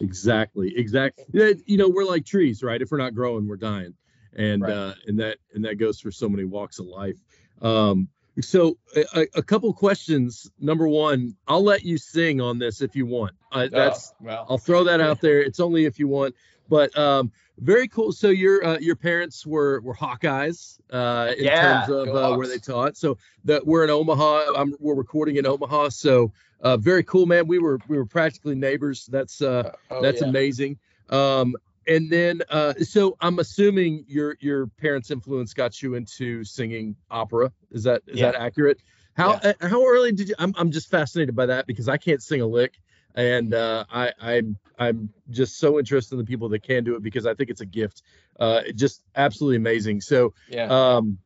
exactly, 0.00 0.72
exactly. 0.76 1.24
You 1.66 1.76
know, 1.76 1.88
we're 1.88 2.04
like 2.04 2.24
trees, 2.24 2.62
right? 2.62 2.80
If 2.80 2.90
we're 2.90 2.98
not 2.98 3.14
growing, 3.14 3.48
we're 3.48 3.56
dying, 3.56 3.94
and 4.34 4.62
right. 4.62 4.72
uh, 4.72 4.94
and 5.06 5.18
that 5.20 5.38
and 5.52 5.64
that 5.64 5.78
goes 5.78 6.00
for 6.00 6.10
so 6.10 6.28
many 6.28 6.44
walks 6.44 6.78
of 6.78 6.86
life. 6.86 7.18
Um, 7.60 8.08
so 8.40 8.78
a, 8.96 9.26
a, 9.34 9.42
couple 9.42 9.72
questions. 9.74 10.50
Number 10.58 10.88
one, 10.88 11.36
I'll 11.46 11.62
let 11.62 11.84
you 11.84 11.98
sing 11.98 12.40
on 12.40 12.58
this 12.58 12.80
if 12.80 12.96
you 12.96 13.04
want. 13.04 13.32
Uh, 13.50 13.68
that's 13.70 14.12
oh, 14.12 14.24
well. 14.24 14.46
I'll 14.48 14.58
throw 14.58 14.84
that 14.84 15.00
out 15.00 15.20
there. 15.20 15.42
It's 15.42 15.60
only 15.60 15.84
if 15.84 15.98
you 15.98 16.08
want. 16.08 16.34
But 16.68 16.96
um, 16.96 17.32
very 17.58 17.88
cool. 17.88 18.12
So 18.12 18.28
your 18.28 18.64
uh, 18.64 18.78
your 18.78 18.96
parents 18.96 19.46
were 19.46 19.80
were 19.82 19.94
Hawkeyes 19.94 20.78
uh, 20.90 21.32
in 21.36 21.44
yeah, 21.44 21.84
terms 21.86 22.08
of 22.08 22.14
uh, 22.14 22.36
where 22.36 22.46
they 22.46 22.58
taught. 22.58 22.96
So 22.96 23.18
that 23.44 23.66
we're 23.66 23.84
in 23.84 23.90
Omaha. 23.90 24.52
I'm, 24.56 24.74
we're 24.80 24.94
recording 24.94 25.36
in 25.36 25.46
Omaha. 25.46 25.90
So 25.90 26.32
uh, 26.60 26.76
very 26.76 27.02
cool, 27.02 27.26
man. 27.26 27.46
We 27.46 27.58
were 27.58 27.78
we 27.88 27.96
were 27.96 28.06
practically 28.06 28.54
neighbors. 28.54 29.06
That's 29.06 29.42
uh, 29.42 29.72
oh, 29.90 30.02
that's 30.02 30.22
yeah. 30.22 30.28
amazing. 30.28 30.78
Um, 31.10 31.54
and 31.86 32.10
then 32.10 32.42
uh, 32.48 32.74
so 32.74 33.16
I'm 33.20 33.38
assuming 33.38 34.04
your 34.08 34.36
your 34.40 34.66
parents' 34.66 35.10
influence 35.10 35.52
got 35.52 35.82
you 35.82 35.94
into 35.94 36.44
singing 36.44 36.96
opera. 37.10 37.52
Is 37.70 37.84
that 37.84 38.02
is 38.06 38.20
yeah. 38.20 38.32
that 38.32 38.40
accurate? 38.40 38.78
How 39.14 39.40
yeah. 39.42 39.52
how 39.60 39.86
early 39.86 40.12
did 40.12 40.28
you? 40.28 40.34
I'm 40.38 40.54
I'm 40.56 40.70
just 40.70 40.90
fascinated 40.90 41.36
by 41.36 41.46
that 41.46 41.66
because 41.66 41.88
I 41.88 41.96
can't 41.96 42.22
sing 42.22 42.40
a 42.40 42.46
lick 42.46 42.80
and 43.14 43.54
uh, 43.54 43.84
I, 43.90 44.12
I'm 44.20 44.56
I'm 44.78 45.10
just 45.30 45.58
so 45.58 45.78
interested 45.78 46.14
in 46.14 46.18
the 46.18 46.24
people 46.24 46.48
that 46.50 46.62
can 46.62 46.84
do 46.84 46.94
it 46.96 47.02
because 47.02 47.26
I 47.26 47.34
think 47.34 47.50
it's 47.50 47.60
a 47.60 47.66
gift. 47.66 48.02
Uh, 48.38 48.62
just 48.74 49.02
absolutely 49.16 49.56
amazing. 49.56 50.00
So, 50.00 50.34
yeah. 50.48 50.66
Um, 50.66 51.18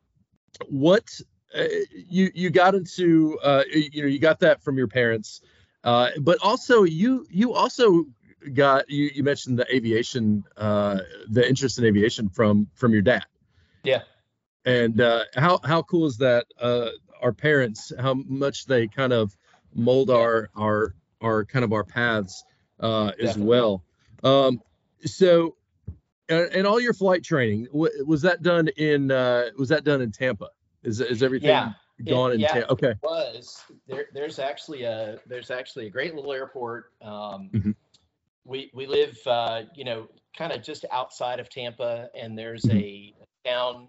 what 0.69 1.09
uh, 1.55 1.64
you 1.93 2.31
you 2.35 2.50
got 2.50 2.75
into? 2.75 3.38
Uh, 3.43 3.62
you 3.73 4.02
know, 4.02 4.09
you 4.09 4.19
got 4.19 4.40
that 4.40 4.62
from 4.62 4.76
your 4.76 4.88
parents, 4.88 5.40
uh, 5.85 6.11
but 6.21 6.38
also 6.43 6.83
you 6.83 7.26
you 7.31 7.52
also 7.52 8.07
got 8.55 8.88
you 8.90 9.11
you 9.14 9.23
mentioned 9.23 9.59
the 9.59 9.75
aviation 9.75 10.45
uh, 10.57 11.00
the 11.28 11.47
interest 11.49 11.78
in 11.78 11.85
aviation 11.85 12.28
from 12.28 12.69
from 12.75 12.93
your 12.93 13.02
dad. 13.02 13.25
Yeah. 13.85 14.02
And 14.64 15.00
uh, 15.00 15.25
how 15.35 15.61
how 15.62 15.83
cool 15.83 16.07
is 16.07 16.16
that? 16.19 16.47
Uh, 16.61 16.90
our 17.23 17.33
parents, 17.33 17.93
how 17.99 18.14
much 18.14 18.66
they 18.66 18.88
kind 18.88 19.12
of 19.12 19.37
mold 19.75 20.11
our 20.11 20.50
our 20.57 20.95
our 21.26 21.45
kind 21.45 21.64
of 21.64 21.73
our 21.73 21.85
paths 21.85 22.45
uh, 22.80 23.12
as 23.21 23.37
well. 23.37 23.83
Um, 24.23 24.61
so 25.04 25.56
and, 26.28 26.52
and 26.52 26.66
all 26.66 26.80
your 26.80 26.95
flight 26.95 27.23
training 27.23 27.68
was 27.73 28.23
that 28.23 28.42
done 28.42 28.68
in 28.76 29.11
uh, 29.11 29.50
was 29.59 29.68
that 29.68 29.85
done 29.85 30.00
in 30.00 30.12
Tampa? 30.12 30.49
Is 30.83 31.00
is 31.00 31.23
everything 31.23 31.49
yeah, 31.49 31.73
gone 32.04 32.33
it, 32.33 32.35
in 32.35 32.40
yeah, 32.40 32.52
Tampa? 32.52 32.73
Okay. 32.73 32.95
was 33.02 33.64
there, 33.87 34.06
there's 34.12 34.38
actually 34.38 34.85
a 34.85 35.18
there's 35.26 35.50
actually 35.50 35.87
a 35.87 35.90
great 35.90 36.14
little 36.14 36.33
airport. 36.33 36.92
Um, 37.02 37.50
Mhm. 37.52 37.75
We 38.45 38.71
we 38.75 38.87
live 38.87 39.18
uh, 39.26 39.62
you 39.75 39.85
know 39.85 40.09
kind 40.37 40.52
of 40.52 40.62
just 40.62 40.85
outside 40.92 41.40
of 41.40 41.49
Tampa, 41.49 42.09
and 42.14 42.38
there's 42.38 42.62
Mhm. 42.64 43.14
a 43.45 43.49
town. 43.49 43.88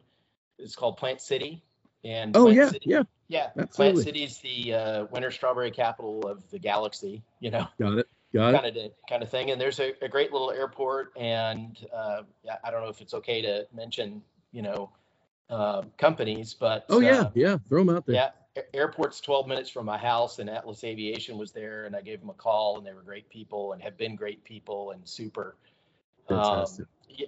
It's 0.58 0.75
called 0.75 0.98
Plant 0.98 1.22
City, 1.22 1.63
and 2.08 2.36
Oh 2.36 2.44
Plant 2.46 2.58
yeah, 2.58 2.70
City, 2.70 2.86
yeah. 2.90 3.04
yeah. 3.28 3.50
Plant. 3.74 3.98
City's 4.00 4.38
the 4.40 4.74
uh, 4.74 5.06
winter 5.12 5.32
strawberry 5.32 5.72
capital 5.72 6.28
of 6.28 6.50
the 6.50 6.60
galaxy. 6.60 7.22
You 7.40 7.52
know. 7.52 7.68
Got 7.80 8.00
it. 8.00 8.08
Got 8.34 8.56
it. 8.56 8.62
kind 8.62 8.78
of 8.78 8.92
kind 9.10 9.24
of 9.24 9.30
thing. 9.30 9.52
And 9.52 9.60
there's 9.60 9.80
a, 9.80 9.94
a 10.02 10.08
great 10.08 10.32
little 10.32 10.52
airport, 10.52 11.12
and 11.18 11.78
uh, 11.94 12.22
I 12.64 12.72
don't 12.72 12.82
know 12.82 12.90
if 12.90 13.02
it's 13.02 13.14
okay 13.14 13.42
to 13.42 13.68
mention, 13.74 14.22
you 14.52 14.62
know, 14.62 14.90
uh, 15.50 15.84
companies, 15.98 16.54
but 16.54 16.86
Oh 16.90 17.00
yeah, 17.00 17.22
uh, 17.22 17.32
yeah. 17.36 17.58
Throw 17.68 17.84
them 17.84 17.96
out 17.96 18.06
there. 18.06 18.16
yeah, 18.16 18.62
airport's 18.74 19.22
12 19.22 19.48
minutes 19.48 19.70
from 19.70 19.86
my 19.86 19.98
house, 19.98 20.40
and 20.40 20.50
Atlas 20.50 20.84
Aviation 20.84 21.38
was 21.38 21.52
there, 21.52 21.86
and 21.86 21.96
I 21.96 22.02
gave 22.02 22.20
them 22.20 22.30
a 22.30 22.34
call, 22.34 22.78
and 22.78 22.86
they 22.86 22.94
were 22.94 23.02
great 23.02 23.30
people, 23.30 23.74
and 23.74 23.82
have 23.82 23.98
been 23.98 24.16
great 24.16 24.44
people, 24.44 24.92
and 24.92 25.08
super. 25.08 25.56
Um, 26.30 26.38
Fantastic. 26.38 26.86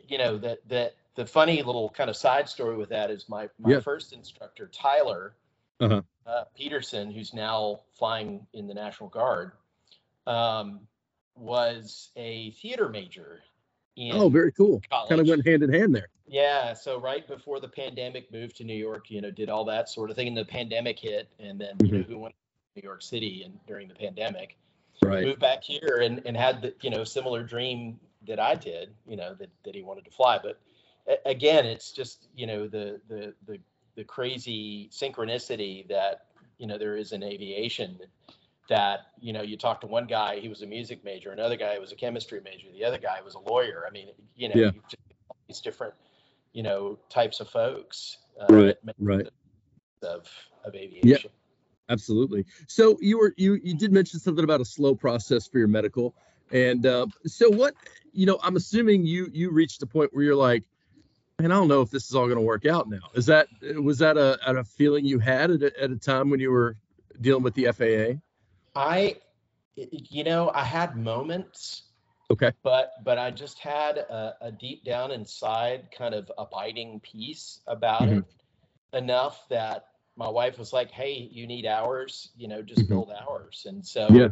you 0.07 0.17
know 0.17 0.37
that 0.37 0.59
that 0.67 0.95
the 1.19 1.25
funny 1.25 1.61
little 1.61 1.89
kind 1.89 2.09
of 2.09 2.15
side 2.15 2.47
story 2.47 2.77
with 2.77 2.89
that 2.89 3.11
is 3.11 3.27
my 3.27 3.49
my 3.59 3.71
Yeah. 3.71 3.79
first 3.81 4.13
instructor 4.13 4.67
Tyler 4.71 5.35
Uh-huh. 5.81 6.01
uh, 6.25 6.43
Peterson, 6.55 7.11
who's 7.11 7.33
now 7.33 7.81
flying 7.97 8.47
in 8.53 8.67
the 8.67 8.73
National 8.73 9.09
Guard, 9.09 9.51
um, 10.25 10.87
was 11.35 12.09
a 12.15 12.51
theater 12.51 12.87
major. 12.89 13.41
In, 13.97 14.15
Oh, 14.15 14.29
very 14.29 14.51
cool. 14.53 14.81
Kind 14.89 15.19
of 15.19 15.27
went 15.27 15.45
hand 15.45 15.61
in 15.63 15.73
hand 15.73 15.93
there. 15.93 16.07
yeah. 16.25 16.73
So 16.73 16.99
right 17.01 17.27
before 17.27 17.59
the 17.59 17.67
pandemic, 17.67 18.31
moved 18.31 18.55
to 18.57 18.63
New 18.63 18.75
York. 18.87 19.11
You 19.11 19.19
know, 19.19 19.31
did 19.31 19.49
all 19.49 19.65
that 19.65 19.89
sort 19.89 20.09
of 20.09 20.15
thing. 20.15 20.29
And 20.29 20.37
the 20.37 20.45
pandemic 20.45 20.97
hit, 20.99 21.27
and 21.39 21.59
then 21.59 21.75
you 21.83 21.91
know 21.91 21.97
Mm-hmm. 21.99 22.11
who 22.13 22.19
went 22.19 22.35
to 22.35 22.81
New 22.81 22.87
York 22.87 23.01
City 23.01 23.43
and 23.43 23.59
during 23.67 23.89
the 23.89 23.95
pandemic 23.95 24.57
Right. 25.01 25.25
moved 25.25 25.39
back 25.39 25.63
here 25.63 25.99
and, 26.01 26.21
and 26.25 26.35
had 26.37 26.61
the 26.61 26.73
you 26.81 26.89
know 26.89 27.03
similar 27.03 27.43
dream 27.43 27.99
that 28.27 28.39
I 28.39 28.55
did, 28.55 28.93
you 29.07 29.15
know, 29.17 29.33
that, 29.35 29.49
that 29.65 29.75
he 29.75 29.81
wanted 29.81 30.05
to 30.05 30.11
fly. 30.11 30.39
But 30.41 30.59
again, 31.25 31.65
it's 31.65 31.91
just, 31.91 32.27
you 32.35 32.47
know, 32.47 32.67
the 32.67 32.99
the 33.07 33.33
the 33.45 33.59
the 33.95 34.03
crazy 34.03 34.89
synchronicity 34.91 35.87
that, 35.87 36.25
you 36.57 36.67
know, 36.67 36.77
there 36.77 36.95
is 36.95 37.11
in 37.11 37.23
aviation 37.23 37.99
that, 38.69 39.07
you 39.19 39.33
know, 39.33 39.41
you 39.41 39.57
talk 39.57 39.81
to 39.81 39.87
one 39.87 40.05
guy, 40.05 40.39
he 40.39 40.47
was 40.47 40.61
a 40.61 40.67
music 40.67 41.03
major, 41.03 41.31
another 41.31 41.55
guy 41.57 41.77
was 41.79 41.91
a 41.91 41.95
chemistry 41.95 42.39
major, 42.43 42.67
the 42.71 42.85
other 42.85 42.99
guy 42.99 43.19
was 43.21 43.33
a 43.35 43.39
lawyer. 43.39 43.83
I 43.87 43.91
mean, 43.91 44.09
you 44.35 44.49
know, 44.49 44.55
Yeah. 44.55 44.71
you 44.71 44.81
just 44.87 45.01
all 45.29 45.35
these 45.47 45.59
different, 45.59 45.93
you 46.53 46.63
know, 46.63 46.97
types 47.09 47.39
of 47.39 47.49
folks 47.49 48.17
uh, 48.39 48.45
Right, 48.49 48.75
right. 48.99 49.27
of 50.03 50.27
of 50.63 50.75
aviation. 50.75 51.03
yeah, 51.09 51.29
Absolutely. 51.89 52.45
So 52.67 52.97
you 53.01 53.17
were 53.17 53.33
you 53.35 53.55
you 53.63 53.75
did 53.75 53.91
mention 53.91 54.19
something 54.19 54.43
about 54.43 54.61
a 54.61 54.65
slow 54.65 54.93
process 54.93 55.47
for 55.47 55.57
your 55.57 55.67
medical, 55.67 56.13
and 56.51 56.85
uh, 56.85 57.07
so 57.25 57.49
what 57.49 57.73
you 58.13 58.27
know 58.27 58.39
I'm 58.43 58.55
assuming 58.55 59.05
you 59.05 59.27
you 59.33 59.49
reached 59.49 59.81
a 59.81 59.87
point 59.87 60.13
where 60.13 60.23
you're 60.23 60.35
like, 60.35 60.63
man, 61.39 61.51
I 61.51 61.55
don't 61.55 61.67
know 61.67 61.81
if 61.81 61.89
this 61.89 62.09
is 62.09 62.15
all 62.15 62.25
going 62.25 62.37
to 62.37 62.43
work 62.43 62.65
out 62.65 62.89
now. 62.89 63.09
Is 63.15 63.25
that 63.27 63.47
was 63.81 63.99
that 63.99 64.17
a, 64.17 64.37
a 64.45 64.63
feeling 64.63 65.05
you 65.05 65.19
had 65.19 65.51
at 65.51 65.61
a, 65.61 65.81
at 65.81 65.91
a 65.91 65.95
time 65.97 66.29
when 66.29 66.39
you 66.39 66.51
were 66.51 66.77
dealing 67.21 67.43
with 67.43 67.53
the 67.55 67.67
FAA? 67.67 68.19
I, 68.75 69.17
you 69.75 70.23
know, 70.23 70.51
I 70.53 70.63
had 70.63 70.95
moments 70.95 71.83
Okay. 72.31 72.51
but 72.63 72.91
but 73.03 73.17
I 73.17 73.31
just 73.31 73.59
had 73.59 73.97
a, 73.97 74.35
a 74.41 74.51
deep 74.51 74.83
down 74.83 75.11
inside 75.11 75.89
kind 75.97 76.13
of 76.13 76.31
abiding 76.37 76.99
peace 76.99 77.61
about 77.67 78.09
Mhm. 78.09 78.19
it 78.19 78.25
enough 78.93 79.47
that 79.49 79.85
my 80.15 80.27
wife 80.27 80.59
was 80.59 80.73
like, 80.73 80.91
"Hey, 80.91 81.13
you 81.31 81.47
need 81.47 81.65
hours, 81.65 82.29
you 82.35 82.47
know, 82.47 82.61
just 82.61 82.81
Mhm. 82.83 82.89
build 82.89 83.11
hours." 83.11 83.65
And 83.67 83.85
so, 83.85 84.09
Yeah. 84.13 84.29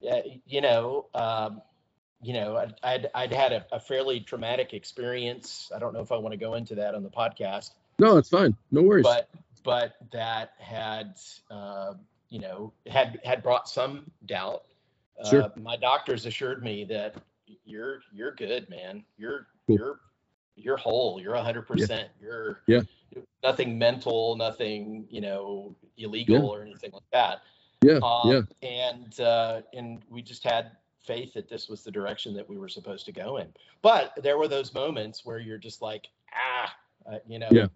yeah, 0.00 0.22
you 0.46 0.60
know, 0.60 1.08
um, 1.14 1.62
you 2.24 2.32
know, 2.32 2.56
I'd 2.56 2.74
I'd, 2.82 3.10
I'd 3.14 3.32
had 3.32 3.52
a, 3.52 3.66
a 3.72 3.78
fairly 3.80 4.20
traumatic 4.20 4.72
experience. 4.74 5.70
I 5.74 5.78
don't 5.78 5.92
know 5.92 6.00
if 6.00 6.10
I 6.10 6.16
want 6.16 6.32
to 6.32 6.38
go 6.38 6.54
into 6.54 6.74
that 6.76 6.94
on 6.94 7.02
the 7.02 7.10
podcast, 7.10 7.70
No, 7.98 8.16
it's 8.16 8.30
fine. 8.30 8.56
No 8.70 8.82
worries. 8.82 9.04
but 9.04 9.28
but 9.62 9.94
that 10.12 10.52
had 10.58 11.14
uh, 11.50 11.94
you 12.30 12.40
know 12.40 12.72
had 12.86 13.20
had 13.24 13.42
brought 13.42 13.68
some 13.68 14.10
doubt. 14.26 14.62
Sure. 15.30 15.42
Uh, 15.44 15.48
my 15.56 15.76
doctors 15.76 16.26
assured 16.26 16.62
me 16.62 16.84
that 16.84 17.14
you're 17.64 18.00
you're 18.12 18.34
good, 18.34 18.68
man. 18.70 19.04
You're 19.18 19.46
Cool. 19.66 19.76
you're 19.76 20.00
you're 20.56 20.76
whole. 20.76 21.20
You're 21.20 21.36
hundred 21.36 21.66
percent. 21.66 22.08
You're 22.20 22.60
Yeah. 22.66 22.80
nothing 23.42 23.78
mental, 23.78 24.36
nothing 24.36 25.06
you 25.10 25.20
know 25.20 25.74
illegal 25.98 26.36
Yeah. 26.36 26.42
or 26.42 26.62
anything 26.62 26.90
like 26.92 27.10
that. 27.12 27.42
yeah, 27.84 27.98
Um, 28.02 28.30
yeah, 28.62 28.68
And 28.68 29.20
uh, 29.20 29.62
and 29.72 30.02
we 30.10 30.22
just 30.22 30.42
had 30.44 30.72
faith 31.06 31.34
that 31.34 31.48
this 31.48 31.68
was 31.68 31.82
the 31.82 31.90
direction 31.90 32.34
that 32.34 32.48
we 32.48 32.56
were 32.58 32.68
supposed 32.68 33.06
to 33.06 33.12
go 33.12 33.36
in. 33.38 33.48
But 33.82 34.12
there 34.22 34.38
were 34.38 34.48
those 34.48 34.72
moments 34.74 35.24
where 35.24 35.38
you're 35.38 35.58
just 35.58 35.82
like, 35.82 36.08
ah, 36.34 36.74
uh, 37.10 37.18
you 37.26 37.38
know, 37.38 37.48
Yeah. 37.50 37.66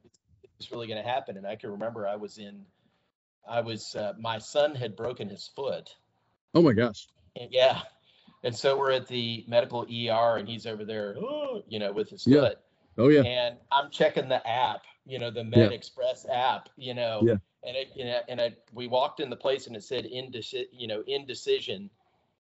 it's 0.58 0.70
really 0.72 0.86
going 0.86 1.02
to 1.02 1.08
happen. 1.08 1.36
And 1.36 1.46
I 1.46 1.56
can 1.56 1.70
remember 1.70 2.06
I 2.06 2.16
was 2.16 2.38
in, 2.38 2.64
I 3.48 3.60
was, 3.60 3.94
uh, 3.94 4.14
my 4.18 4.38
son 4.38 4.74
had 4.74 4.96
broken 4.96 5.28
his 5.28 5.48
foot. 5.54 5.94
Oh 6.54 6.62
my 6.62 6.72
gosh. 6.72 7.08
And 7.36 7.50
yeah. 7.52 7.82
And 8.44 8.54
so 8.54 8.78
we're 8.78 8.92
at 8.92 9.08
the 9.08 9.44
medical 9.48 9.82
ER 9.82 10.36
and 10.38 10.48
he's 10.48 10.66
over 10.66 10.84
there, 10.84 11.16
you 11.68 11.78
know, 11.78 11.92
with 11.92 12.10
his 12.10 12.26
Yeah. 12.26 12.40
foot 12.40 12.58
Oh 12.96 13.08
yeah. 13.08 13.22
and 13.22 13.56
I'm 13.70 13.90
checking 13.90 14.28
the 14.28 14.46
app, 14.46 14.82
you 15.06 15.18
know, 15.18 15.30
the 15.30 15.42
MedXPress 15.42 16.28
app, 16.30 16.68
you 16.76 16.94
know, 16.94 17.20
Yeah. 17.24 17.36
and 17.64 17.76
it, 17.76 17.88
you 17.94 18.04
know, 18.04 18.20
and 18.28 18.40
I, 18.40 18.56
we 18.72 18.86
walked 18.88 19.20
in 19.20 19.30
the 19.30 19.36
place 19.36 19.66
and 19.66 19.76
it 19.76 19.82
said 19.84 20.04
indeci- 20.04 20.68
you 20.72 20.86
know, 20.88 21.02
indecision. 21.06 21.90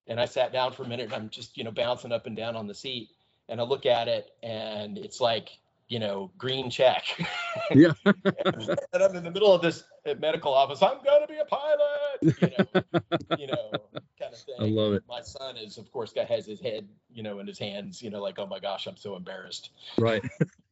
And 0.08 0.20
I 0.20 0.24
sat 0.24 0.52
down 0.52 0.72
for 0.72 0.82
a 0.84 0.88
minute 0.88 1.06
and 1.06 1.14
I'm 1.14 1.28
just, 1.28 1.56
you 1.56 1.64
know, 1.64 1.70
bouncing 1.70 2.12
up 2.12 2.26
and 2.26 2.36
down 2.36 2.56
on 2.56 2.66
the 2.66 2.74
seat 2.74 3.10
and 3.48 3.60
I 3.60 3.64
look 3.64 3.86
at 3.86 4.08
it 4.08 4.30
and 4.42 4.98
it's 4.98 5.20
like, 5.20 5.50
you 5.88 5.98
know, 5.98 6.30
green 6.36 6.70
check. 6.70 7.04
Yeah. 7.74 7.92
and 8.04 9.02
I'm 9.02 9.16
in 9.16 9.24
the 9.24 9.30
middle 9.30 9.52
of 9.52 9.60
this 9.60 9.82
uh, 10.08 10.14
medical 10.20 10.54
office. 10.54 10.80
I'm 10.80 11.02
going 11.02 11.22
to 11.22 11.26
be 11.26 11.38
a 11.38 11.44
pilot, 11.44 12.22
you 12.22 12.48
know, 12.56 13.36
you 13.36 13.46
know, 13.48 13.70
kind 14.18 14.32
of 14.32 14.38
thing. 14.46 14.54
I 14.60 14.64
love 14.64 14.92
it. 14.92 15.02
My 15.08 15.20
son 15.22 15.56
is, 15.56 15.76
of 15.76 15.90
course, 15.90 16.12
guy 16.12 16.24
has 16.24 16.46
his 16.46 16.60
head, 16.60 16.86
you 17.12 17.22
know, 17.22 17.40
in 17.40 17.46
his 17.48 17.58
hands, 17.58 18.00
you 18.00 18.10
know, 18.10 18.22
like, 18.22 18.38
oh 18.38 18.46
my 18.46 18.60
gosh, 18.60 18.86
I'm 18.86 18.96
so 18.96 19.16
embarrassed. 19.16 19.70
Right. 19.98 20.22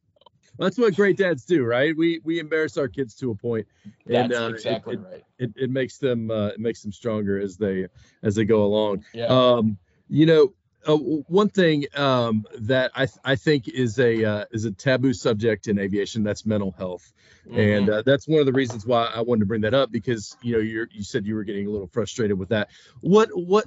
That's 0.57 0.77
what 0.77 0.95
great 0.95 1.17
dads 1.17 1.45
do, 1.45 1.63
right? 1.63 1.95
We 1.95 2.19
we 2.23 2.39
embarrass 2.39 2.77
our 2.77 2.87
kids 2.87 3.15
to 3.15 3.31
a 3.31 3.35
point, 3.35 3.67
and 4.09 4.31
That's 4.31 4.41
uh, 4.41 4.45
it- 4.45 4.53
exactly 4.55 4.95
it, 4.95 4.99
right. 4.99 5.23
it, 5.39 5.53
it 5.55 5.69
makes 5.69 5.97
them 5.97 6.31
uh, 6.31 6.47
it 6.47 6.59
makes 6.59 6.81
them 6.81 6.91
stronger 6.91 7.39
as 7.39 7.57
they 7.57 7.87
as 8.23 8.35
they 8.35 8.45
go 8.45 8.63
along. 8.63 9.03
Yeah. 9.13 9.25
Um, 9.27 9.77
you 10.09 10.25
know, 10.25 10.53
uh, 10.87 10.95
one 10.95 11.49
thing 11.49 11.85
um, 11.95 12.45
that 12.59 12.91
I 12.95 13.05
th- 13.05 13.19
I 13.23 13.35
think 13.35 13.67
is 13.67 13.99
a 13.99 14.23
uh, 14.23 14.45
is 14.51 14.65
a 14.65 14.71
taboo 14.71 15.13
subject 15.13 15.67
in 15.67 15.77
aviation 15.79 16.23
that's 16.23 16.45
mental 16.45 16.71
health, 16.77 17.11
and 17.45 17.87
Mhm. 17.87 17.93
uh, 17.93 18.01
that's 18.03 18.27
one 18.27 18.39
of 18.39 18.45
the 18.45 18.53
reasons 18.53 18.85
why 18.85 19.05
I 19.05 19.21
wanted 19.21 19.41
to 19.41 19.45
bring 19.45 19.61
that 19.61 19.73
up 19.73 19.91
because 19.91 20.35
you 20.41 20.53
know 20.53 20.59
you 20.59 20.87
you 20.91 21.03
said 21.03 21.25
you 21.25 21.35
were 21.35 21.43
getting 21.43 21.67
a 21.67 21.69
little 21.69 21.87
frustrated 21.87 22.39
with 22.39 22.49
that. 22.49 22.69
What 23.01 23.29
what 23.33 23.65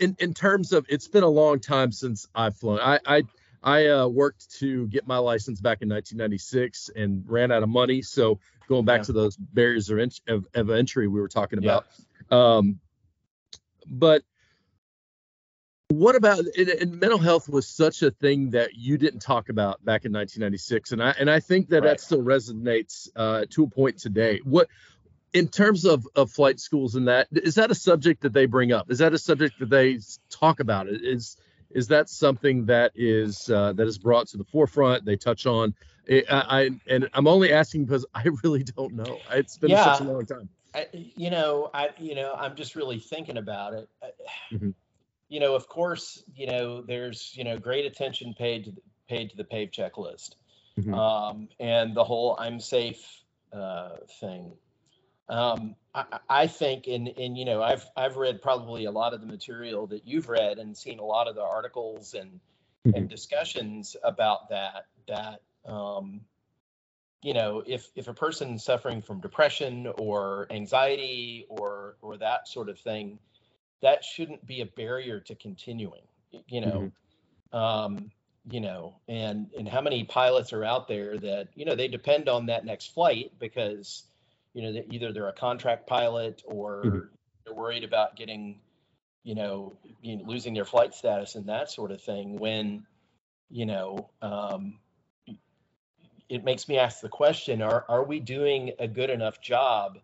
in 0.00 0.16
in 0.18 0.34
terms 0.34 0.72
of 0.72 0.84
it's 0.88 1.08
been 1.08 1.22
a 1.24 1.28
long 1.28 1.60
time 1.60 1.92
since 1.92 2.28
I've 2.34 2.56
flown. 2.56 2.78
I 2.80 2.98
I 3.06 3.22
I 3.62 3.86
uh, 3.88 4.06
worked 4.08 4.50
to 4.58 4.86
get 4.88 5.06
my 5.06 5.18
license 5.18 5.60
back 5.60 5.82
in 5.82 5.88
1996 5.88 6.90
and 6.96 7.24
ran 7.26 7.52
out 7.52 7.62
of 7.62 7.68
money. 7.68 8.02
So 8.02 8.40
going 8.68 8.84
back 8.84 9.00
Yeah. 9.00 9.04
to 9.04 9.12
those 9.12 9.36
barriers 9.36 9.90
of, 9.90 9.98
ent- 9.98 10.20
of, 10.28 10.46
of 10.54 10.70
entry 10.70 11.06
we 11.08 11.20
were 11.20 11.28
talking 11.28 11.62
Yeah. 11.62 11.80
about. 12.30 12.36
Um, 12.36 12.80
but 13.86 14.22
what 15.88 16.16
about 16.16 16.38
and, 16.56 16.68
and 16.68 17.00
mental 17.00 17.18
health 17.18 17.48
was 17.48 17.68
such 17.68 18.02
a 18.02 18.10
thing 18.10 18.50
that 18.50 18.74
you 18.74 18.96
didn't 18.96 19.20
talk 19.20 19.50
about 19.50 19.84
back 19.84 20.04
in 20.06 20.12
1996, 20.12 20.92
and 20.92 21.02
I 21.02 21.10
and 21.18 21.30
I 21.30 21.40
think 21.40 21.68
that 21.68 21.82
Right. 21.82 21.90
that 21.90 22.00
still 22.00 22.22
resonates 22.22 23.08
uh, 23.14 23.44
to 23.50 23.64
a 23.64 23.68
point 23.68 23.98
today. 23.98 24.40
What 24.42 24.68
in 25.34 25.48
terms 25.48 25.84
of, 25.84 26.06
of 26.14 26.30
flight 26.30 26.60
schools 26.60 26.94
and 26.94 27.08
that 27.08 27.28
is 27.32 27.56
that 27.56 27.70
a 27.70 27.74
subject 27.74 28.22
that 28.22 28.32
they 28.32 28.46
bring 28.46 28.72
up? 28.72 28.90
Is 28.90 28.98
that 28.98 29.12
a 29.12 29.18
subject 29.18 29.58
that 29.58 29.68
they 29.68 29.98
talk 30.30 30.60
about? 30.60 30.88
Is 30.88 31.36
is 31.74 31.88
that 31.88 32.08
something 32.08 32.66
that 32.66 32.92
is 32.94 33.50
uh, 33.50 33.72
that 33.74 33.86
is 33.86 33.98
brought 33.98 34.28
to 34.28 34.36
the 34.36 34.44
forefront? 34.44 35.04
They 35.04 35.16
touch 35.16 35.46
on. 35.46 35.74
I, 36.10 36.24
I 36.30 36.70
and 36.86 37.08
I'm 37.14 37.26
only 37.26 37.52
asking 37.52 37.84
because 37.84 38.06
I 38.14 38.24
really 38.44 38.62
don't 38.62 38.94
know. 38.94 39.22
It's 39.30 39.56
been 39.58 39.76
such 39.76 40.00
a 40.00 40.04
long 40.04 40.26
time. 40.26 40.48
I, 40.74 40.86
you 40.92 41.30
know, 41.30 41.70
I, 41.74 41.90
you 41.98 42.14
know, 42.14 42.32
I'm 42.34 42.56
just 42.56 42.76
really 42.76 42.98
thinking 42.98 43.38
about 43.38 43.74
it. 43.74 43.88
I- 44.02 44.10
Mhm. 44.52 44.74
You 45.28 45.40
know, 45.40 45.54
of 45.54 45.66
course, 45.66 46.22
you 46.34 46.46
know, 46.46 46.82
there's, 46.82 47.32
you 47.34 47.42
know, 47.42 47.56
great 47.56 47.86
attention 47.86 48.34
paid 48.34 48.64
to 48.64 48.70
the, 48.72 48.82
paid 49.08 49.30
to 49.30 49.36
the 49.38 49.44
PAVE 49.44 49.70
checklist, 49.70 50.34
Mhm. 50.78 50.92
um, 50.94 51.48
and 51.58 51.94
the 51.94 52.04
whole 52.04 52.36
"I'm 52.38 52.60
safe" 52.60 53.24
uh, 53.50 53.96
thing. 54.20 54.52
Um, 55.32 55.76
I, 55.94 56.04
I 56.28 56.46
think, 56.46 56.86
and 56.86 57.08
and 57.08 57.38
you 57.38 57.46
know, 57.46 57.62
I've 57.62 57.84
I've 57.96 58.16
read 58.16 58.42
probably 58.42 58.84
a 58.84 58.90
lot 58.90 59.14
of 59.14 59.20
the 59.20 59.26
material 59.26 59.86
that 59.88 60.06
you've 60.06 60.28
read 60.28 60.58
and 60.58 60.76
seen 60.76 60.98
a 60.98 61.04
lot 61.04 61.26
of 61.26 61.34
the 61.34 61.42
articles 61.42 62.14
and 62.14 62.40
mm-hmm. 62.86 62.96
and 62.96 63.08
discussions 63.08 63.96
about 64.04 64.50
that 64.50 64.86
that 65.08 65.40
um, 65.66 66.20
you 67.22 67.32
know 67.32 67.62
if 67.66 67.88
if 67.94 68.08
a 68.08 68.14
person's 68.14 68.62
suffering 68.62 69.00
from 69.00 69.20
depression 69.20 69.90
or 69.98 70.46
anxiety 70.50 71.46
or 71.48 71.96
or 72.02 72.18
that 72.18 72.46
sort 72.46 72.68
of 72.68 72.78
thing 72.78 73.18
that 73.80 74.04
shouldn't 74.04 74.46
be 74.46 74.60
a 74.60 74.66
barrier 74.66 75.20
to 75.20 75.34
continuing 75.34 76.02
you 76.46 76.60
know 76.60 76.92
mm-hmm. 77.52 77.56
um, 77.56 78.10
you 78.50 78.60
know 78.60 78.94
and 79.08 79.50
and 79.56 79.68
how 79.68 79.80
many 79.80 80.04
pilots 80.04 80.52
are 80.52 80.64
out 80.64 80.88
there 80.88 81.16
that 81.16 81.48
you 81.54 81.64
know 81.64 81.74
they 81.74 81.88
depend 81.88 82.28
on 82.28 82.46
that 82.46 82.64
next 82.64 82.92
flight 82.92 83.32
because 83.38 84.04
you 84.54 84.62
know 84.62 84.72
that 84.72 84.92
either 84.92 85.12
they're 85.12 85.28
a 85.28 85.32
contract 85.32 85.86
pilot 85.86 86.42
or 86.46 86.82
mm-hmm. 86.84 86.98
they're 87.44 87.54
worried 87.54 87.84
about 87.84 88.16
getting 88.16 88.60
you 89.24 89.34
know, 89.34 89.76
you 90.00 90.16
know, 90.16 90.24
losing 90.26 90.54
their 90.54 90.64
flight 90.64 90.94
status 90.94 91.34
and 91.34 91.46
that 91.48 91.70
sort 91.70 91.92
of 91.92 92.02
thing 92.02 92.38
when 92.38 92.86
you 93.50 93.66
know 93.66 94.10
um, 94.20 94.78
it 96.28 96.44
makes 96.44 96.68
me 96.68 96.78
ask 96.78 97.00
the 97.00 97.08
question 97.08 97.62
are 97.62 97.84
are 97.88 98.04
we 98.04 98.18
doing 98.18 98.72
a 98.78 98.88
good 98.88 99.10
enough 99.10 99.40
job 99.40 99.98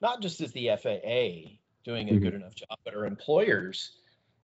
not 0.00 0.20
just 0.20 0.40
as 0.40 0.52
the 0.52 0.70
FAA 0.80 1.56
doing 1.84 2.08
a 2.08 2.12
mm-hmm. 2.12 2.22
good 2.22 2.34
enough 2.34 2.54
job 2.54 2.78
but 2.84 2.94
our 2.94 3.06
employers 3.06 3.92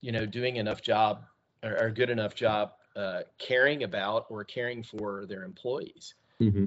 you 0.00 0.12
know 0.12 0.26
doing 0.26 0.56
enough 0.56 0.82
job 0.82 1.24
or, 1.62 1.84
or 1.84 1.90
good 1.90 2.10
enough 2.10 2.34
job 2.34 2.72
uh, 2.94 3.22
caring 3.38 3.82
about 3.82 4.26
or 4.28 4.44
caring 4.44 4.82
for 4.82 5.24
their 5.26 5.42
employees 5.42 6.14
mm-hmm. 6.40 6.66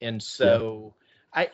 and 0.00 0.22
so 0.22 0.94
yeah. 0.98 1.05
I 1.34 1.50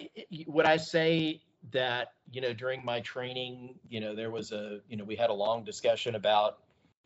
would 0.47 0.67
I 0.67 0.76
say 0.76 1.43
that 1.71 2.12
you 2.31 2.41
know 2.41 2.52
during 2.52 2.85
my 2.85 3.00
training 3.00 3.75
you 3.88 4.00
know 4.00 4.14
there 4.14 4.31
was 4.31 4.52
a 4.52 4.81
you 4.88 4.97
know 4.97 5.05
we 5.05 5.14
had 5.14 5.31
a 5.31 5.35
long 5.35 5.62
discussion 5.62 6.17
about 6.17 6.59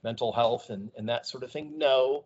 mental 0.03 0.33
health 0.33 0.71
and 0.71 0.91
and 0.97 1.09
that 1.09 1.27
sort 1.27 1.43
of 1.43 1.51
thing 1.51 1.77
no 1.77 2.25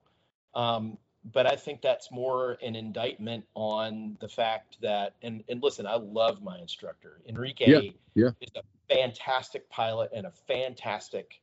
um, 0.55 0.97
but 1.33 1.47
i 1.47 1.57
think 1.57 1.83
that's 1.83 2.13
more 2.13 2.57
an 2.63 2.77
indictment 2.77 3.45
on 3.55 4.17
the 4.21 4.29
fact 4.29 4.77
that 4.81 5.15
and 5.23 5.43
and 5.49 5.63
listen 5.63 5.87
i 5.87 5.97
love 5.97 6.41
my 6.43 6.59
instructor 6.59 7.21
enrique 7.29 7.67
yeah, 7.67 7.91
yeah. 8.15 8.31
is 8.41 8.51
a 8.55 8.95
fantastic 8.95 9.69
pilot 9.71 10.11
and 10.15 10.27
a 10.27 10.31
fantastic 10.31 11.41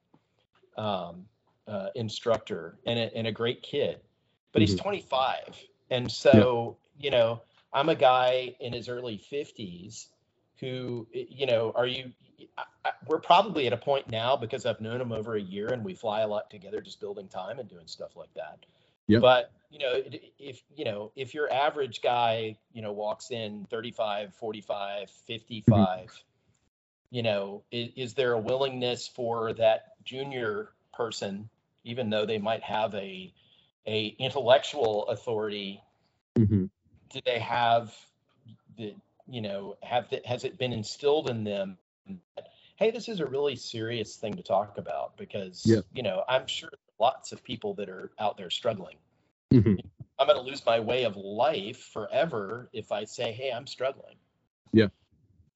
um, 0.78 1.26
uh, 1.68 1.88
instructor 1.96 2.78
and 2.86 2.98
a, 2.98 3.14
and 3.16 3.28
a 3.28 3.32
great 3.32 3.62
kid 3.62 4.00
but 4.54 4.62
mm-hmm. 4.62 4.72
he's 4.72 4.80
25 4.80 5.38
and 5.90 6.10
so 6.10 6.78
yeah. 6.98 7.06
you 7.06 7.12
know 7.12 7.42
i'm 7.78 7.90
a 7.90 7.96
guy 7.96 8.56
in 8.60 8.74
his 8.74 8.90
early 8.90 9.22
50s 9.32 10.08
who 10.60 11.08
you 11.12 11.46
know 11.46 11.72
are 11.76 11.88
you 11.88 12.12
I, 12.86 12.92
we're 13.08 13.20
probably 13.20 13.68
at 13.68 13.74
a 13.74 13.78
point 13.78 14.10
now 14.10 14.36
because 14.36 14.66
I've 14.66 14.80
known 14.80 15.02
him 15.02 15.12
over 15.12 15.36
a 15.36 15.42
year 15.42 15.68
and 15.68 15.84
we 15.84 15.96
fly 15.96 16.22
a 16.22 16.28
lot 16.28 16.50
together 16.50 16.82
just 16.82 17.00
building 17.00 17.28
time 17.28 17.58
and 17.60 17.68
doing 17.68 17.88
stuff 17.88 18.16
like 18.16 18.34
that. 18.36 18.66
Yep. 19.08 19.22
But 19.22 19.52
you 19.70 19.80
know 19.80 20.02
if 20.40 20.62
you 20.76 20.86
know 20.86 21.12
if 21.16 21.34
your 21.34 21.52
average 21.52 22.02
guy 22.02 22.58
you 22.74 22.82
know 22.82 22.92
walks 22.92 23.32
in 23.32 23.66
35 23.70 24.34
45 24.36 25.10
55 25.10 25.76
mm-hmm. 25.76 26.06
you 27.10 27.24
know 27.24 27.64
is, 27.72 27.90
is, 27.96 28.14
there 28.14 28.34
a 28.34 28.40
willingness 28.40 29.08
for 29.08 29.54
that 29.54 29.94
junior 30.06 30.70
person 30.94 31.50
even 31.84 32.10
though 32.10 32.26
they 32.26 32.38
might 32.38 32.64
have 32.64 32.94
a 32.96 33.34
a 33.86 34.08
intellectual 34.20 35.08
authority 35.08 35.82
mm-hmm. 36.38 36.66
Do 37.10 37.20
they 37.26 37.40
have 37.40 37.94
the 38.78 38.96
you 39.30 39.42
know, 39.42 39.76
have 39.84 40.10
the, 40.10 40.22
has 40.26 40.44
it 40.44 40.58
been 40.58 40.74
instilled 40.74 41.30
in 41.30 41.44
them? 41.44 41.78
That, 42.36 42.48
hey, 42.78 42.92
this 42.92 43.10
is 43.10 43.20
a 43.20 43.26
really 43.26 43.56
serious 43.56 44.16
thing 44.16 44.34
to 44.36 44.44
talk 44.44 44.78
about 44.78 45.18
because 45.18 45.64
yeah. 45.66 45.82
you 45.94 46.04
know 46.04 46.24
I'm 46.28 46.48
sure 46.48 46.70
lots 47.00 47.32
of 47.32 47.44
people 47.44 47.74
that 47.76 47.90
are 47.90 48.12
out 48.20 48.38
there 48.38 48.50
struggling. 48.50 48.96
Mm-hmm. 49.54 49.76
I'm 50.20 50.28
going 50.28 50.40
to 50.40 50.44
lose 50.44 50.66
my 50.66 50.80
way 50.80 51.04
of 51.04 51.16
life 51.16 51.78
forever 51.94 52.70
if 52.74 52.92
I 52.92 53.04
say, 53.04 53.32
"Hey, 53.32 53.52
I'm 53.52 53.68
struggling." 53.68 54.16
Yeah. 54.72 54.88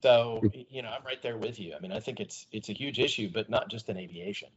So 0.02 0.42
you 0.68 0.82
know, 0.82 0.90
I'm 0.90 1.04
right 1.04 1.22
there 1.22 1.38
with 1.38 1.58
you. 1.58 1.74
I 1.76 1.80
mean, 1.80 1.92
I 1.92 2.00
think 2.00 2.20
it's 2.20 2.46
it's 2.52 2.68
a 2.68 2.72
huge 2.72 2.98
issue, 2.98 3.30
but 3.32 3.48
not 3.48 3.70
just 3.70 3.88
in 3.88 3.96
aviation. 3.96 4.48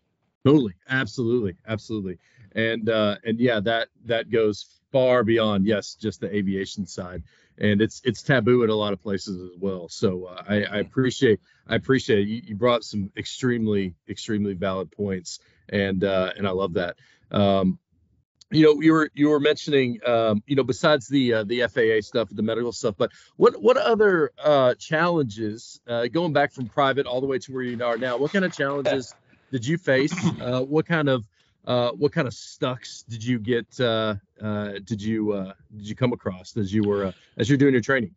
Totally, 0.46 0.74
absolutely, 0.90 1.56
absolutely, 1.68 2.20
and 2.56 2.90
uh, 2.90 3.16
and 3.24 3.40
yeah, 3.40 3.60
that 3.62 3.88
that 4.06 4.30
goes 4.30 4.80
far 4.96 5.26
beyond 5.26 5.66
yes, 5.66 5.96
just 5.96 6.22
the 6.22 6.34
aviation 6.34 6.88
side 6.88 7.22
and 7.58 7.82
it's 7.82 8.02
it's 8.04 8.22
taboo 8.22 8.64
in 8.64 8.70
a 8.70 8.76
lot 8.76 8.94
of 8.94 9.02
places 9.02 9.42
as 9.42 9.58
well. 9.60 9.88
So 9.90 10.26
uh, 10.26 10.44
I, 10.48 10.64
I, 10.64 10.78
appreciate 10.80 11.40
I 11.68 11.76
appreciate 11.76 12.28
you, 12.28 12.42
you, 12.46 12.56
brought 12.56 12.84
some 12.84 13.12
extremely 13.16 13.96
extremely 14.10 14.54
valid 14.54 14.92
points, 14.92 15.40
and 15.70 16.04
uh, 16.04 16.32
and 16.38 16.48
I 16.48 16.52
love 16.52 16.74
that. 16.74 16.98
Um, 17.32 17.80
you 18.52 18.64
know, 18.64 18.82
you 18.82 18.92
were 18.94 19.10
you 19.14 19.30
were 19.30 19.40
mentioning, 19.40 20.00
um, 20.06 20.44
you 20.46 20.56
know, 20.56 20.64
besides 20.64 21.08
the 21.08 21.34
uh, 21.34 21.44
the 21.44 21.62
FAA 21.68 22.02
stuff, 22.02 22.30
the 22.32 22.44
medical 22.44 22.72
stuff, 22.72 22.96
but 22.98 23.12
what 23.38 23.62
what 23.62 23.78
other 23.78 24.32
uh, 24.44 24.76
challenges 24.76 25.80
uh, 25.88 26.08
going 26.08 26.34
back 26.34 26.52
from 26.52 26.68
private 26.68 27.06
all 27.06 27.22
the 27.22 27.28
way 27.28 27.40
to 27.40 27.54
where 27.54 27.64
you 27.64 27.84
are 27.84 27.98
now? 27.98 28.18
What 28.18 28.32
kind 28.32 28.46
of 28.46 28.54
challenges 28.54 29.14
did 29.52 29.66
you 29.66 29.78
face? 29.78 30.14
Uh, 30.42 30.62
what 30.62 30.86
kind 30.86 31.10
of 31.10 31.24
uh, 31.66 31.92
what 31.92 32.12
kind 32.12 32.28
of 32.28 32.34
stucks 32.34 33.04
did 33.04 33.24
you 33.24 33.40
get? 33.40 33.80
Uh, 33.80 34.16
uh, 34.42 34.74
did 34.84 35.02
you 35.02 35.34
uh, 35.34 35.54
did 35.76 35.88
you 35.88 35.96
come 35.96 36.14
across 36.14 36.56
as 36.58 36.74
you 36.74 36.84
were 36.84 37.06
uh, 37.06 37.12
as 37.38 37.50
you're 37.50 37.58
doing 37.58 37.74
your 37.74 37.82
training? 37.82 38.14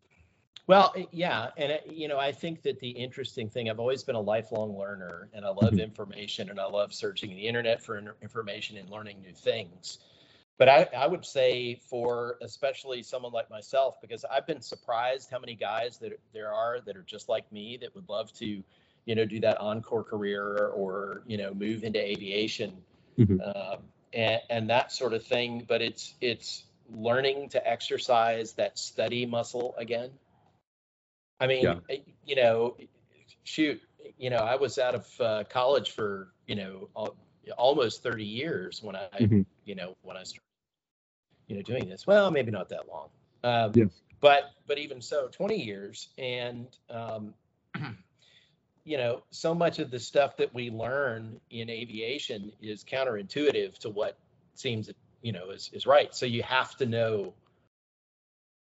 Well, 0.67 0.93
yeah, 1.11 1.49
and 1.57 1.79
you 1.89 2.07
know, 2.07 2.19
I 2.19 2.31
think 2.31 2.61
that 2.61 2.79
the 2.79 2.89
interesting 2.89 3.49
thing, 3.49 3.71
I've 3.71 3.79
always 3.79 4.03
been 4.03 4.15
a 4.15 4.21
lifelong 4.21 4.77
learner, 4.77 5.29
and 5.33 5.43
I 5.43 5.49
love 5.49 5.71
mm-hmm. 5.71 5.79
information, 5.79 6.51
and 6.51 6.59
I 6.59 6.65
love 6.65 6.93
searching 6.93 7.31
the 7.31 7.47
internet 7.47 7.81
for 7.81 7.97
information 8.21 8.77
and 8.77 8.87
learning 8.87 9.21
new 9.21 9.33
things. 9.33 9.97
But 10.59 10.69
I, 10.69 10.87
I 10.95 11.07
would 11.07 11.25
say 11.25 11.81
for 11.89 12.37
especially 12.43 13.01
someone 13.01 13.31
like 13.31 13.49
myself, 13.49 13.99
because 13.99 14.25
I've 14.25 14.45
been 14.45 14.61
surprised 14.61 15.31
how 15.31 15.39
many 15.39 15.55
guys 15.55 15.97
that 15.99 16.19
there 16.33 16.53
are 16.53 16.81
that 16.81 16.95
are 16.95 17.03
just 17.03 17.29
like 17.29 17.51
me 17.51 17.77
that 17.81 17.95
would 17.95 18.07
love 18.07 18.31
to, 18.33 18.61
you 19.05 19.15
know, 19.15 19.25
do 19.25 19.39
that 19.39 19.57
encore 19.59 20.03
career 20.03 20.67
or 20.75 21.23
you 21.25 21.37
know 21.37 21.53
move 21.53 21.83
into 21.83 21.99
aviation 21.99 22.73
mm-hmm. 23.17 23.39
um, 23.41 23.79
and, 24.13 24.41
and 24.49 24.69
that 24.69 24.91
sort 24.91 25.13
of 25.13 25.23
thing. 25.23 25.65
But 25.67 25.81
it's 25.81 26.13
it's 26.21 26.63
learning 26.91 27.49
to 27.49 27.67
exercise 27.67 28.53
that 28.53 28.77
study 28.77 29.25
muscle 29.25 29.75
again. 29.77 30.11
I 31.39 31.47
mean, 31.47 31.63
yeah. 31.63 31.75
Eh, 31.89 31.97
you 32.25 32.35
know, 32.35 32.75
shoot, 33.43 33.81
you 34.17 34.29
know, 34.29 34.37
I 34.37 34.55
was 34.55 34.77
out 34.77 34.95
of 34.95 35.21
uh, 35.21 35.43
college 35.49 35.91
for 35.91 36.29
you 36.47 36.55
know 36.55 36.89
all, 36.93 37.15
almost 37.57 38.03
30 38.03 38.23
years 38.25 38.83
when 38.83 38.95
I, 38.95 39.07
mm-hmm. 39.19 39.41
you 39.65 39.75
know, 39.75 39.95
when 40.01 40.17
I 40.17 40.23
started, 40.23 40.41
you 41.47 41.55
know, 41.55 41.61
doing 41.61 41.89
this. 41.89 42.05
Well, 42.05 42.31
maybe 42.31 42.51
not 42.51 42.69
that 42.69 42.87
long. 42.89 43.09
Um, 43.43 43.71
yeah. 43.75 43.85
But 44.21 44.51
but 44.67 44.77
even 44.77 45.01
so, 45.01 45.29
20 45.31 45.63
years, 45.63 46.09
and 46.17 46.67
um, 46.89 47.33
you 48.83 48.97
know, 48.97 49.23
so 49.31 49.53
much 49.53 49.79
of 49.79 49.91
the 49.91 49.99
stuff 49.99 50.37
that 50.37 50.53
we 50.53 50.69
learn 50.69 51.39
in 51.49 51.69
aviation 51.69 52.51
is 52.61 52.83
counterintuitive 52.83 53.77
to 53.79 53.89
what 53.89 54.17
seems, 54.55 54.89
you 55.21 55.31
know, 55.31 55.51
is, 55.51 55.69
is 55.73 55.85
right. 55.85 56.13
So 56.13 56.25
you 56.25 56.43
have 56.43 56.75
to 56.77 56.85
know, 56.85 57.33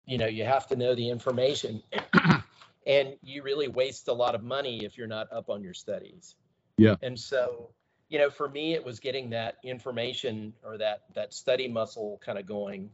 you 0.06 0.18
know, 0.18 0.26
you 0.26 0.44
have 0.44 0.66
to 0.68 0.76
know 0.76 0.94
the 0.94 1.08
information 1.10 1.82
and 2.86 3.16
you 3.22 3.42
really 3.42 3.68
waste 3.68 4.08
a 4.08 4.12
lot 4.12 4.34
of 4.34 4.42
money 4.42 4.84
if 4.84 4.96
you're 4.98 5.06
not 5.06 5.32
up 5.32 5.50
on 5.50 5.62
your 5.62 5.74
studies. 5.74 6.36
Yeah. 6.76 6.96
And 7.02 7.18
so, 7.18 7.70
you 8.08 8.18
know, 8.18 8.30
for 8.30 8.48
me, 8.48 8.74
it 8.74 8.84
was 8.84 9.00
getting 9.00 9.30
that 9.30 9.56
information 9.64 10.52
or 10.64 10.78
that, 10.78 11.02
that 11.14 11.32
study 11.32 11.68
muscle 11.68 12.20
kind 12.24 12.38
of 12.38 12.46
going. 12.46 12.90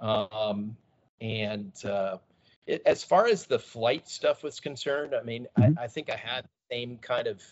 Um, 0.00 0.76
and, 1.20 1.72
uh, 1.84 2.18
it, 2.70 2.82
as 2.86 3.02
far 3.02 3.26
as 3.26 3.46
the 3.46 3.58
flight 3.58 4.08
stuff 4.08 4.42
was 4.42 4.60
concerned, 4.60 5.14
I 5.14 5.22
mean, 5.22 5.46
mm-hmm. 5.58 5.78
I, 5.78 5.84
I, 5.84 5.86
think 5.88 6.08
I 6.08 6.16
had 6.16 6.44
the 6.44 6.74
same 6.74 6.98
kind 6.98 7.26
of 7.26 7.42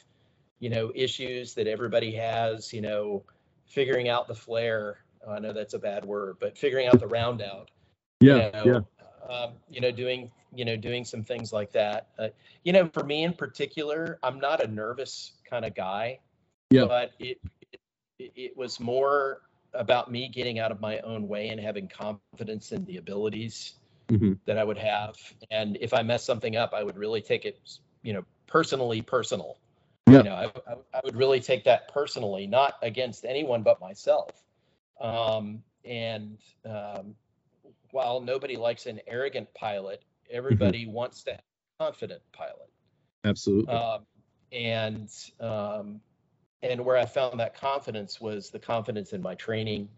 you 0.61 0.71
know 0.71 0.93
issues 0.95 1.55
that 1.55 1.67
everybody 1.67 2.13
has 2.13 2.73
you 2.73 2.81
know 2.81 3.23
figuring 3.67 4.09
out 4.09 4.29
the 4.29 4.35
flare. 4.35 4.99
Oh, 5.27 5.33
i 5.33 5.41
know 5.41 5.53
that's 5.53 5.75
a 5.75 5.81
bad 5.81 6.05
word 6.05 6.37
but 6.39 6.57
figuring 6.57 6.87
out 6.87 7.01
the 7.01 7.09
round 7.09 7.43
out 7.43 7.73
yeah 8.21 8.63
you 8.65 8.73
know, 8.73 8.85
yeah. 9.29 9.35
um, 9.35 9.53
you 9.69 9.81
know 9.81 9.91
doing 9.91 10.31
you 10.55 10.65
know 10.65 10.77
doing 10.77 11.05
some 11.05 11.25
things 11.25 11.53
like 11.53 11.73
that. 11.73 12.07
Uh, 12.19 12.29
you 12.63 12.73
know 12.73 12.89
for 12.93 13.03
me 13.03 13.25
in 13.25 13.33
particular 13.33 14.21
i'm 14.23 14.39
not 14.39 14.63
a 14.63 14.69
nervous 14.69 15.33
kind 15.49 15.65
of 15.65 15.75
guy 15.75 16.21
yeah. 16.71 16.85
but 16.85 17.11
it, 17.19 17.41
it 17.73 17.81
it 18.37 18.57
was 18.57 18.79
more 18.79 19.43
about 19.75 20.11
me 20.11 20.29
getting 20.29 20.61
out 20.61 20.71
of 20.71 20.81
my 20.81 21.01
own 21.01 21.27
way 21.27 21.49
and 21.49 21.61
having 21.61 21.89
confidence 21.89 22.71
in 22.71 22.85
the 22.85 22.97
abilities 22.97 23.75
mm-hmm. 24.09 24.33
that 24.47 24.59
I 24.59 24.65
would 24.65 24.79
have. 24.79 25.17
And 25.51 25.79
if 25.81 25.95
I 25.95 26.03
mess 26.03 26.25
something 26.25 26.57
up, 26.57 26.75
I 26.75 26.83
would 26.83 26.97
really 26.97 27.21
take 27.21 27.45
it, 27.45 27.59
you 28.03 28.13
know, 28.13 28.25
personally 28.47 29.03
personal. 29.03 29.59
Yeah. 30.07 30.19
You 30.19 30.23
know, 30.25 30.35
I, 30.35 30.73
I, 30.97 31.01
would 31.05 31.17
really 31.17 31.41
take 31.41 31.65
that 31.65 31.93
personally, 31.93 32.47
not 32.47 32.75
against 32.81 33.27
anyone 33.27 33.63
but 33.63 33.79
myself. 33.81 34.31
Um, 35.01 35.63
and 35.85 36.39
um, 36.65 37.15
while 37.91 38.21
nobody 38.21 38.57
likes 38.57 38.87
an 38.87 39.01
arrogant 39.07 39.53
pilot, 39.55 40.03
everybody 40.31 40.85
mm-hmm. 40.85 40.93
wants 40.93 41.25
to 41.25 41.33
have 41.33 41.41
a 41.81 41.85
confident 41.85 42.23
pilot. 42.33 42.71
Absolutely. 43.25 43.75
Um, 43.75 44.07
and 44.51 45.11
um, 45.41 46.01
and 46.63 46.85
where 46.85 46.97
I 46.97 47.07
found 47.07 47.41
that 47.41 47.55
confidence 47.61 48.21
was 48.21 48.51
the 48.51 48.59
confidence 48.59 49.13
in 49.13 49.23
my 49.23 49.35
training, 49.35 49.89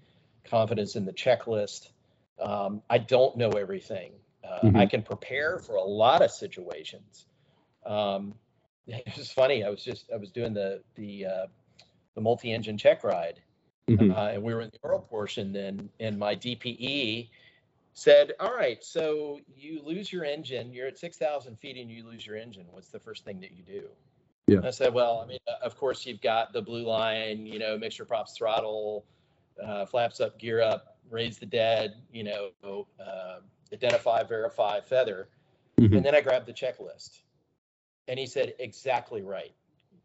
confidence 0.44 0.96
in 0.96 1.04
the 1.04 1.12
checklist. 1.12 1.88
Um, 2.40 2.82
I 2.88 2.98
don't 2.98 3.36
know 3.36 3.50
everything. 3.50 4.12
Uh, 4.44 4.66
mm-hmm. 4.66 4.76
I 4.76 4.86
can 4.86 5.02
prepare 5.02 5.58
for 5.58 5.76
a 5.76 5.82
lot 5.82 6.22
of 6.22 6.30
situations. 6.30 7.26
Um, 7.84 8.34
it 8.86 9.16
was 9.16 9.30
funny. 9.30 9.64
I 9.64 9.70
was 9.70 9.82
just 9.82 10.10
I 10.12 10.16
was 10.16 10.30
doing 10.30 10.54
the 10.54 10.82
the 10.96 11.26
uh, 11.26 11.46
the 12.14 12.20
multi-engine 12.20 12.78
check 12.78 13.04
ride, 13.04 13.40
mm-hmm. 13.88 14.10
uh, 14.10 14.28
and 14.28 14.42
we 14.42 14.54
were 14.54 14.62
in 14.62 14.70
the 14.72 14.78
oral 14.82 15.00
portion. 15.00 15.52
Then, 15.52 15.90
and 16.00 16.18
my 16.18 16.34
DPE 16.34 17.28
said, 17.92 18.32
"All 18.40 18.54
right, 18.54 18.82
so 18.82 19.40
you 19.56 19.82
lose 19.84 20.12
your 20.12 20.24
engine. 20.24 20.72
You're 20.72 20.88
at 20.88 20.98
six 20.98 21.16
thousand 21.16 21.58
feet, 21.58 21.76
and 21.76 21.90
you 21.90 22.04
lose 22.04 22.26
your 22.26 22.36
engine. 22.36 22.66
What's 22.70 22.88
the 22.88 23.00
first 23.00 23.24
thing 23.24 23.40
that 23.40 23.52
you 23.52 23.62
do?" 23.62 23.88
Yeah. 24.46 24.66
I 24.66 24.70
said, 24.70 24.92
"Well, 24.92 25.20
I 25.22 25.26
mean, 25.26 25.38
uh, 25.46 25.64
of 25.64 25.76
course 25.76 26.04
you've 26.06 26.20
got 26.20 26.52
the 26.52 26.62
blue 26.62 26.84
line. 26.84 27.46
You 27.46 27.58
know, 27.58 27.78
mixture 27.78 28.04
props 28.04 28.36
throttle, 28.36 29.04
uh, 29.62 29.86
flaps 29.86 30.20
up, 30.20 30.38
gear 30.38 30.60
up, 30.60 30.96
raise 31.08 31.38
the 31.38 31.46
dead. 31.46 31.94
You 32.12 32.24
know, 32.24 32.86
uh, 32.98 33.40
identify, 33.72 34.22
verify, 34.24 34.80
feather." 34.80 35.28
Mm-hmm. 35.80 35.96
And 35.96 36.04
then 36.04 36.14
I 36.14 36.20
grabbed 36.20 36.46
the 36.46 36.52
checklist 36.52 37.20
and 38.06 38.18
he 38.18 38.26
said, 38.26 38.54
exactly 38.58 39.22
right. 39.22 39.54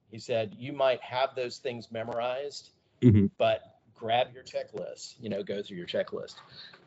He 0.10 0.20
said, 0.20 0.56
you 0.58 0.72
might 0.72 1.02
have 1.02 1.36
those 1.36 1.58
things 1.58 1.92
memorized, 1.92 2.70
mm-hmm. 3.02 3.26
but 3.38 3.80
grab 3.94 4.28
your 4.34 4.44
checklist, 4.44 5.16
you 5.20 5.28
know, 5.28 5.44
go 5.44 5.62
through 5.62 5.78
your 5.78 5.88
checklist. 5.88 6.36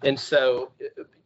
And 0.02 0.18
so, 0.18 0.70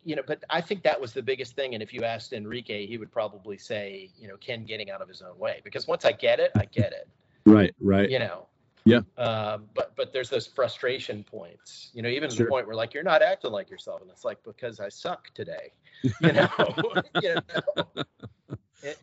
you 0.02 0.16
know, 0.16 0.22
but 0.26 0.42
I 0.50 0.60
think 0.60 0.82
that 0.82 1.00
was 1.00 1.12
the 1.12 1.22
biggest 1.22 1.54
thing. 1.54 1.74
And 1.74 1.82
if 1.82 1.92
you 1.92 2.02
asked 2.02 2.32
Enrique, 2.32 2.86
he 2.86 2.98
would 2.98 3.12
probably 3.12 3.58
say, 3.58 4.10
you 4.18 4.26
know, 4.26 4.36
Ken 4.38 4.64
getting 4.64 4.90
out 4.90 5.00
of 5.00 5.08
his 5.08 5.22
own 5.22 5.38
way, 5.38 5.60
because 5.62 5.86
once 5.86 6.04
I 6.04 6.12
get 6.12 6.40
it, 6.40 6.50
I 6.56 6.64
get 6.64 6.92
it. 6.92 7.08
Right, 7.46 7.74
right. 7.80 8.10
You 8.10 8.18
know, 8.18 8.48
yeah. 8.84 9.00
Um, 9.16 9.66
but 9.74 9.94
but 9.96 10.12
there's 10.12 10.28
those 10.28 10.46
frustration 10.46 11.24
points, 11.24 11.90
you 11.94 12.02
know, 12.02 12.08
even 12.08 12.30
sure. 12.30 12.46
the 12.46 12.50
point 12.50 12.66
where 12.66 12.76
like 12.76 12.94
you're 12.94 13.02
not 13.02 13.22
acting 13.22 13.52
like 13.52 13.70
yourself, 13.70 14.02
and 14.02 14.10
it's 14.10 14.24
like 14.24 14.42
because 14.44 14.80
I 14.80 14.88
suck 14.88 15.32
today, 15.34 15.72
you 16.02 16.32
know. 16.32 16.48
you 17.22 17.34
know? 17.34 18.04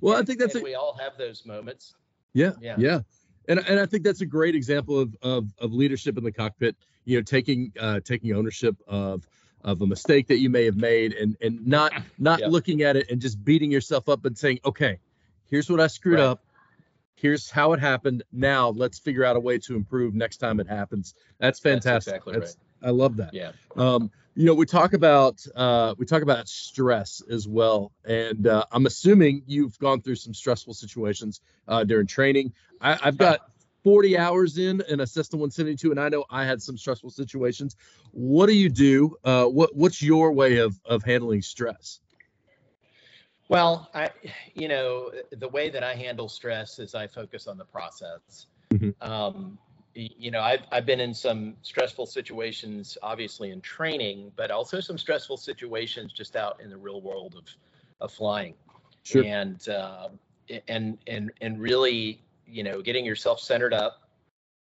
well, 0.01 0.17
I 0.17 0.23
think 0.23 0.39
that's 0.39 0.55
a, 0.55 0.61
we 0.61 0.75
all 0.75 0.97
have 0.99 1.17
those 1.17 1.45
moments. 1.45 1.95
Yeah, 2.33 2.51
yeah, 2.61 2.75
yeah, 2.77 2.99
and 3.47 3.59
and 3.59 3.79
I 3.79 3.85
think 3.85 4.03
that's 4.03 4.21
a 4.21 4.25
great 4.25 4.55
example 4.55 4.99
of 4.99 5.15
of, 5.21 5.47
of 5.59 5.73
leadership 5.73 6.17
in 6.17 6.23
the 6.23 6.31
cockpit. 6.31 6.75
You 7.05 7.17
know, 7.17 7.23
taking 7.23 7.71
uh, 7.79 8.01
taking 8.01 8.33
ownership 8.33 8.75
of 8.87 9.27
of 9.63 9.81
a 9.81 9.87
mistake 9.87 10.27
that 10.27 10.39
you 10.39 10.49
may 10.49 10.65
have 10.65 10.77
made, 10.77 11.13
and 11.13 11.37
and 11.41 11.65
not 11.65 11.93
not 12.17 12.41
looking 12.41 12.81
at 12.81 12.95
it 12.95 13.09
and 13.09 13.21
just 13.21 13.43
beating 13.43 13.71
yourself 13.71 14.09
up 14.09 14.25
and 14.25 14.37
saying, 14.37 14.59
okay, 14.65 14.99
here's 15.49 15.69
what 15.69 15.79
I 15.79 15.87
screwed 15.87 16.19
right. 16.19 16.25
up. 16.25 16.43
Here's 17.19 17.49
how 17.49 17.73
it 17.73 17.79
happened. 17.79 18.23
Now 18.31 18.69
let's 18.69 18.97
figure 18.97 19.25
out 19.25 19.35
a 19.35 19.39
way 19.39 19.57
to 19.59 19.75
improve 19.75 20.15
next 20.15 20.37
time 20.37 20.59
it 20.59 20.67
happens. 20.67 21.15
That's 21.39 21.59
fantastic. 21.59 22.13
That's 22.13 22.27
exactly 22.27 22.33
That's, 22.39 22.57
right. 22.81 22.87
I 22.87 22.91
love 22.91 23.17
that. 23.17 23.33
Yeah. 23.33 23.51
Um, 23.75 24.09
you 24.35 24.45
know 24.45 24.53
we 24.53 24.65
talk 24.65 24.93
about 24.93 25.45
uh, 25.53 25.95
we 25.97 26.05
talk 26.05 26.21
about 26.21 26.47
stress 26.47 27.21
as 27.29 27.45
well 27.45 27.91
and 28.05 28.47
uh, 28.47 28.63
i'm 28.71 28.85
assuming 28.85 29.43
you've 29.47 29.77
gone 29.79 30.01
through 30.01 30.15
some 30.15 30.33
stressful 30.33 30.73
situations 30.73 31.41
uh, 31.67 31.83
during 31.83 32.07
training 32.07 32.53
I, 32.79 32.93
have 32.95 33.17
got 33.17 33.41
40 33.83 34.17
hours 34.17 34.57
in 34.57 34.81
in 34.87 35.01
a 35.01 35.07
Cessna 35.07 35.39
172 35.39 35.91
and 35.91 35.99
i 35.99 36.07
know 36.07 36.23
i 36.29 36.45
had 36.45 36.61
some 36.61 36.77
stressful 36.77 37.09
situations 37.09 37.75
what 38.11 38.45
do 38.45 38.53
you 38.53 38.69
do 38.69 39.17
uh, 39.25 39.45
what 39.45 39.75
what's 39.75 40.01
your 40.01 40.31
way 40.31 40.59
of 40.59 40.79
of 40.85 41.03
handling 41.03 41.41
stress 41.41 41.99
well 43.49 43.89
i 43.93 44.09
you 44.55 44.67
know 44.67 45.11
the 45.31 45.49
way 45.49 45.69
that 45.69 45.83
i 45.83 45.93
handle 45.93 46.29
stress 46.29 46.79
is 46.79 46.95
i 46.95 47.05
focus 47.05 47.47
on 47.47 47.57
the 47.57 47.65
process 47.65 48.47
mm-hmm. 48.71 48.89
um, 49.01 49.57
you 49.99 50.31
know, 50.31 50.41
I've, 50.41 50.61
I've 50.71 50.85
been 50.85 50.99
in 50.99 51.13
some 51.13 51.55
stressful 51.61 52.05
situations, 52.05 52.97
obviously 53.01 53.51
in 53.51 53.61
training, 53.61 54.31
but 54.35 54.51
also 54.51 54.79
some 54.79 54.97
stressful 54.97 55.37
situations 55.37 56.13
just 56.13 56.35
out 56.35 56.61
in 56.61 56.69
the 56.69 56.77
real 56.77 57.01
world 57.01 57.35
of, 57.35 57.43
of 57.99 58.11
flying. 58.13 58.53
Sure. 59.03 59.23
And, 59.23 59.67
uh, 59.67 60.09
and, 60.67 60.97
and, 61.07 61.31
and 61.41 61.59
really, 61.59 62.21
you 62.45 62.63
know, 62.63 62.81
getting 62.81 63.03
yourself 63.03 63.39
centered 63.39 63.73
up, 63.73 64.09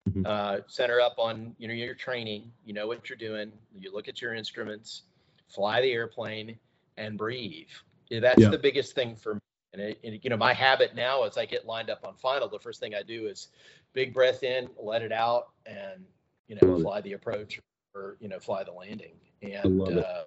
mm-hmm. 0.09 0.23
uh, 0.25 0.57
center 0.67 0.99
up 0.99 1.15
on, 1.17 1.55
you 1.57 1.67
know, 1.67 1.73
your 1.73 1.95
training, 1.95 2.51
you 2.65 2.73
know 2.73 2.87
what 2.87 3.09
you're 3.09 3.17
doing, 3.17 3.51
you 3.77 3.93
look 3.93 4.07
at 4.07 4.21
your 4.21 4.33
instruments, 4.33 5.03
fly 5.47 5.81
the 5.81 5.91
airplane 5.91 6.57
and 6.97 7.17
breathe. 7.17 7.67
That's 8.09 8.41
yeah. 8.41 8.49
the 8.49 8.57
biggest 8.57 8.93
thing 8.93 9.15
for 9.15 9.35
me. 9.35 9.41
And, 9.71 9.81
it, 9.81 9.99
and, 10.03 10.19
you 10.23 10.29
know, 10.31 10.37
my 10.37 10.53
habit 10.53 10.95
now 10.95 11.23
as 11.23 11.37
I 11.37 11.45
get 11.45 11.65
lined 11.65 11.91
up 11.91 12.03
on 12.03 12.15
final, 12.15 12.47
the 12.47 12.59
first 12.59 12.79
thing 12.79 12.95
I 12.95 13.03
do 13.03 13.27
is 13.27 13.49
big 13.93 14.13
breath 14.13 14.43
in, 14.43 14.67
let 14.81 15.03
it 15.03 15.11
out, 15.11 15.49
and 15.65 16.05
you 16.47 16.57
know, 16.59 16.79
fly 16.79 17.01
the 17.01 17.13
approach 17.13 17.59
or 17.93 18.17
you 18.19 18.29
know, 18.29 18.39
fly 18.39 18.63
the 18.63 18.71
landing. 18.71 19.13
And 19.41 19.99
uh, 19.99 20.23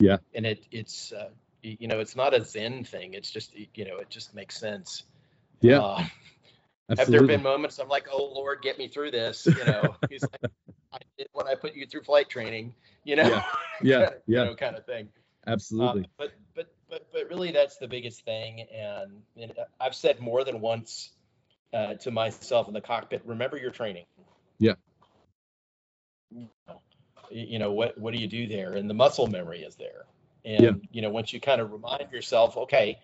yeah, 0.00 0.16
and 0.34 0.44
it 0.44 0.66
it's 0.72 1.12
uh, 1.12 1.28
you 1.62 1.86
know, 1.86 2.00
it's 2.00 2.16
not 2.16 2.34
a 2.34 2.44
Zen 2.44 2.84
thing. 2.84 3.14
It's 3.14 3.30
just 3.30 3.54
you 3.56 3.84
know, 3.84 3.98
it 3.98 4.10
just 4.10 4.34
makes 4.34 4.58
sense. 4.58 5.04
Yeah. 5.60 5.78
Uh, 5.78 6.04
have 6.96 7.10
there 7.10 7.26
been 7.26 7.42
moments 7.42 7.78
I'm 7.78 7.88
like, 7.88 8.08
oh 8.12 8.32
Lord, 8.34 8.60
get 8.60 8.78
me 8.78 8.88
through 8.88 9.12
this? 9.12 9.46
You 9.46 9.64
know, 9.64 9.96
he's 10.10 10.22
like, 10.22 10.52
I 10.92 10.98
did 11.16 11.28
when 11.32 11.46
I 11.46 11.54
put 11.54 11.74
you 11.74 11.86
through 11.86 12.02
flight 12.02 12.28
training. 12.28 12.74
You 13.04 13.16
know, 13.16 13.28
yeah, 13.28 13.42
yeah, 13.82 13.96
kind 13.98 14.04
of, 14.04 14.14
yeah. 14.26 14.38
You 14.40 14.44
know, 14.46 14.54
kind 14.56 14.76
of 14.76 14.84
thing. 14.84 15.08
Absolutely. 15.46 16.02
Um, 16.02 16.06
but 16.18 16.32
but 16.54 16.71
but 16.92 17.10
but 17.10 17.28
really, 17.30 17.50
that's 17.50 17.78
the 17.78 17.88
biggest 17.88 18.24
thing. 18.26 18.66
And, 18.70 19.22
and 19.40 19.52
I've 19.80 19.94
said 19.94 20.20
more 20.20 20.44
than 20.44 20.60
once 20.60 21.10
uh, 21.72 21.94
to 21.94 22.10
myself 22.10 22.68
in 22.68 22.74
the 22.74 22.82
cockpit, 22.82 23.22
remember 23.24 23.56
your 23.56 23.70
training. 23.70 24.04
Yeah. 24.58 24.74
You 27.30 27.58
know, 27.58 27.72
what 27.72 27.96
what 27.98 28.12
do 28.12 28.20
you 28.20 28.28
do 28.28 28.46
there? 28.46 28.74
And 28.74 28.90
the 28.90 28.94
muscle 28.94 29.26
memory 29.26 29.62
is 29.62 29.74
there. 29.76 30.04
And 30.44 30.62
yeah. 30.62 30.72
you 30.90 31.00
know, 31.00 31.08
once 31.08 31.32
you 31.32 31.40
kind 31.40 31.62
of 31.62 31.72
remind 31.72 32.12
yourself, 32.12 32.58
okay, 32.58 32.98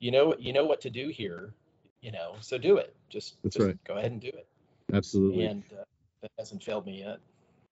you 0.00 0.10
know 0.10 0.34
you 0.38 0.52
know 0.52 0.66
what 0.66 0.82
to 0.82 0.90
do 0.90 1.08
here, 1.08 1.54
you 2.02 2.12
know, 2.12 2.34
so 2.40 2.58
do 2.58 2.76
it. 2.76 2.94
Just, 3.08 3.36
That's 3.42 3.56
just 3.56 3.66
right. 3.66 3.84
go 3.84 3.96
ahead 3.96 4.12
and 4.12 4.20
do 4.20 4.28
it. 4.28 4.46
Absolutely. 4.92 5.46
And 5.46 5.62
uh, 5.72 5.84
that 6.20 6.30
hasn't 6.38 6.62
failed 6.62 6.84
me 6.84 7.00
yet. 7.00 7.20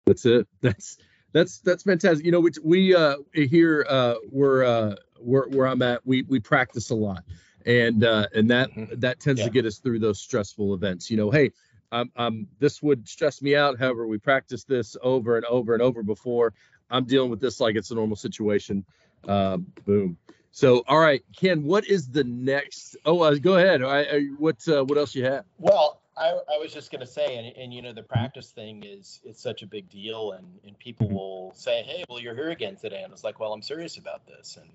That's 0.07 0.25
it. 0.25 0.49
That's 0.63 0.97
that's 1.33 1.59
that's 1.59 1.83
fantastic. 1.83 2.25
You 2.25 2.33
know, 2.33 2.41
we 2.41 2.53
we 2.65 2.95
uh 2.95 3.17
here 3.35 3.85
uh 3.89 4.15
we're 4.31 4.65
uh 4.65 4.95
where 5.21 5.45
where 5.49 5.67
I'm 5.67 5.83
at, 5.83 6.07
we 6.07 6.23
we 6.23 6.41
practice 6.41 6.91
a 6.91 6.95
lot 6.95 7.25
and 7.69 8.03
uh, 8.03 8.27
and 8.35 8.51
that 8.51 8.71
mm-hmm. 8.71 8.99
that 8.99 9.21
tends 9.21 9.41
yeah. 9.41 9.47
to 9.47 9.53
get 9.53 9.67
us 9.67 9.79
through 9.79 9.99
those 9.99 10.19
stressful 10.19 10.75
events. 10.75 11.11
You 11.11 11.19
know, 11.19 11.31
hey, 11.31 11.53
um, 11.93 12.11
um, 12.17 12.47
this 12.59 12.83
would 12.83 13.09
stress 13.09 13.43
me 13.43 13.55
out. 13.55 13.79
However, 13.79 14.07
we 14.07 14.19
practice 14.19 14.65
this 14.65 14.97
over 15.03 15.37
and 15.37 15.45
over 15.47 15.75
and 15.75 15.83
over 15.83 16.03
before. 16.03 16.55
I'm 16.91 17.05
dealing 17.05 17.31
with 17.31 17.41
this 17.41 17.61
like 17.61 17.77
it's 17.77 17.91
a 17.91 17.95
normal 17.95 18.17
situation. 18.17 18.85
Uh, 19.27 19.59
boom. 19.85 20.17
So, 20.51 20.83
all 20.89 20.99
right, 20.99 21.23
Ken, 21.37 21.63
what 21.63 21.87
is 21.87 22.09
the 22.09 22.25
next? 22.25 22.97
Oh, 23.05 23.21
uh, 23.21 23.35
go 23.35 23.57
ahead. 23.57 23.83
I, 23.83 24.01
I, 24.01 24.21
what 24.39 24.67
uh, 24.67 24.85
what 24.85 24.97
else 24.97 25.15
you 25.15 25.25
have? 25.25 25.45
Well, 25.59 26.01
I, 26.17 26.31
I 26.31 26.59
was 26.59 26.73
just 26.73 26.91
going 26.91 27.01
to 27.01 27.07
say, 27.07 27.37
and, 27.37 27.57
and 27.57 27.73
you 27.73 27.83
know, 27.83 27.93
the 27.93 28.03
practice 28.03 28.51
thing 28.51 28.83
is 28.83 29.21
it's 29.25 29.43
such 29.43 29.63
a 29.63 29.67
big 29.67 29.91
deal, 29.91 30.33
and 30.33 30.47
and 30.67 30.79
people 30.79 31.07
mm-hmm. 31.07 31.17
will 31.17 31.53
say, 31.55 31.83
hey, 31.83 32.05
well, 32.09 32.19
you're 32.19 32.35
here 32.35 32.51
again 32.51 32.77
today, 32.77 33.03
and 33.03 33.13
it's 33.13 33.25
like, 33.25 33.39
well, 33.39 33.53
I'm 33.53 33.63
serious 33.63 33.99
about 33.99 34.27
this, 34.27 34.57
and 34.57 34.71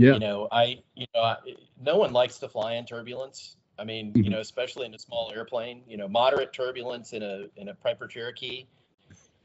yeah. 0.00 0.14
You 0.14 0.18
know, 0.18 0.48
I, 0.50 0.82
you 0.94 1.06
know, 1.14 1.22
I, 1.22 1.36
no 1.82 1.96
one 1.96 2.12
likes 2.12 2.38
to 2.38 2.48
fly 2.48 2.74
in 2.74 2.86
turbulence. 2.86 3.56
I 3.78 3.84
mean, 3.84 4.12
mm-hmm. 4.12 4.24
you 4.24 4.30
know, 4.30 4.40
especially 4.40 4.86
in 4.86 4.94
a 4.94 4.98
small 4.98 5.32
airplane, 5.34 5.82
you 5.88 5.96
know, 5.96 6.08
moderate 6.08 6.52
turbulence 6.52 7.12
in 7.12 7.22
a 7.22 7.46
in 7.56 7.68
a 7.68 7.74
Piper 7.74 8.06
Cherokee 8.06 8.66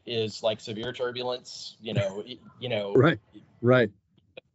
is 0.05 0.43
like 0.43 0.59
severe 0.59 0.93
turbulence, 0.93 1.77
you 1.81 1.93
know, 1.93 2.23
you 2.59 2.69
know, 2.69 2.93
right, 2.93 3.19
right, 3.61 3.89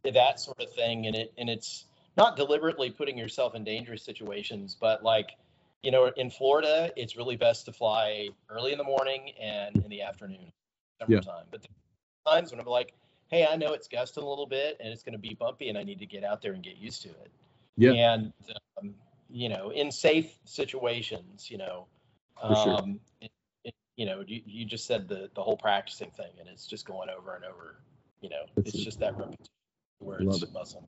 that 0.03 0.39
sort 0.39 0.59
of 0.61 0.71
thing, 0.73 1.07
and 1.07 1.15
it 1.15 1.33
and 1.37 1.49
it's 1.49 1.85
not 2.17 2.35
deliberately 2.35 2.89
putting 2.89 3.17
yourself 3.17 3.55
in 3.55 3.63
dangerous 3.63 4.03
situations, 4.03 4.77
but 4.79 5.03
like, 5.03 5.31
you 5.81 5.91
know, 5.91 6.11
in 6.15 6.29
Florida, 6.29 6.91
it's 6.95 7.15
really 7.17 7.35
best 7.35 7.65
to 7.65 7.73
fly 7.73 8.29
early 8.49 8.71
in 8.71 8.77
the 8.77 8.83
morning 8.83 9.31
and 9.41 9.75
in 9.77 9.89
the 9.89 10.01
afternoon, 10.01 10.51
summertime. 10.99 11.45
Yeah. 11.51 11.57
But 11.59 11.67
times 12.25 12.51
when 12.51 12.59
I'm 12.59 12.67
like, 12.67 12.93
hey, 13.31 13.47
I 13.49 13.55
know 13.55 13.73
it's 13.73 13.87
gusting 13.87 14.23
a 14.23 14.27
little 14.27 14.45
bit 14.45 14.77
and 14.79 14.91
it's 14.93 15.03
going 15.03 15.13
to 15.13 15.19
be 15.19 15.33
bumpy, 15.33 15.69
and 15.69 15.77
I 15.77 15.83
need 15.83 15.99
to 15.99 16.05
get 16.05 16.23
out 16.23 16.41
there 16.41 16.53
and 16.53 16.61
get 16.61 16.77
used 16.77 17.01
to 17.03 17.09
it. 17.09 17.31
Yeah. 17.77 17.93
And 17.93 18.33
um, 18.77 18.93
you 19.29 19.49
know, 19.49 19.71
in 19.71 19.91
safe 19.91 20.37
situations, 20.45 21.49
you 21.49 21.57
know, 21.57 21.87
um, 22.41 22.55
sure. 22.55 22.95
it, 23.21 23.31
it, 23.63 23.75
you 23.95 24.05
know, 24.05 24.23
you, 24.27 24.41
you 24.45 24.65
just 24.65 24.85
said 24.85 25.07
the 25.07 25.29
the 25.33 25.41
whole 25.41 25.57
practicing 25.57 26.11
thing, 26.11 26.31
and 26.39 26.47
it's 26.49 26.67
just 26.67 26.85
going 26.85 27.09
over 27.09 27.35
and 27.35 27.45
over. 27.45 27.77
You 28.19 28.29
know, 28.29 28.43
That's 28.55 28.69
it's 28.69 28.79
it. 28.79 28.83
just 28.83 28.99
that 28.99 29.17
repetition 29.17 29.47
where 29.99 30.19
it's 30.19 30.43
it. 30.43 30.53
muscle. 30.53 30.87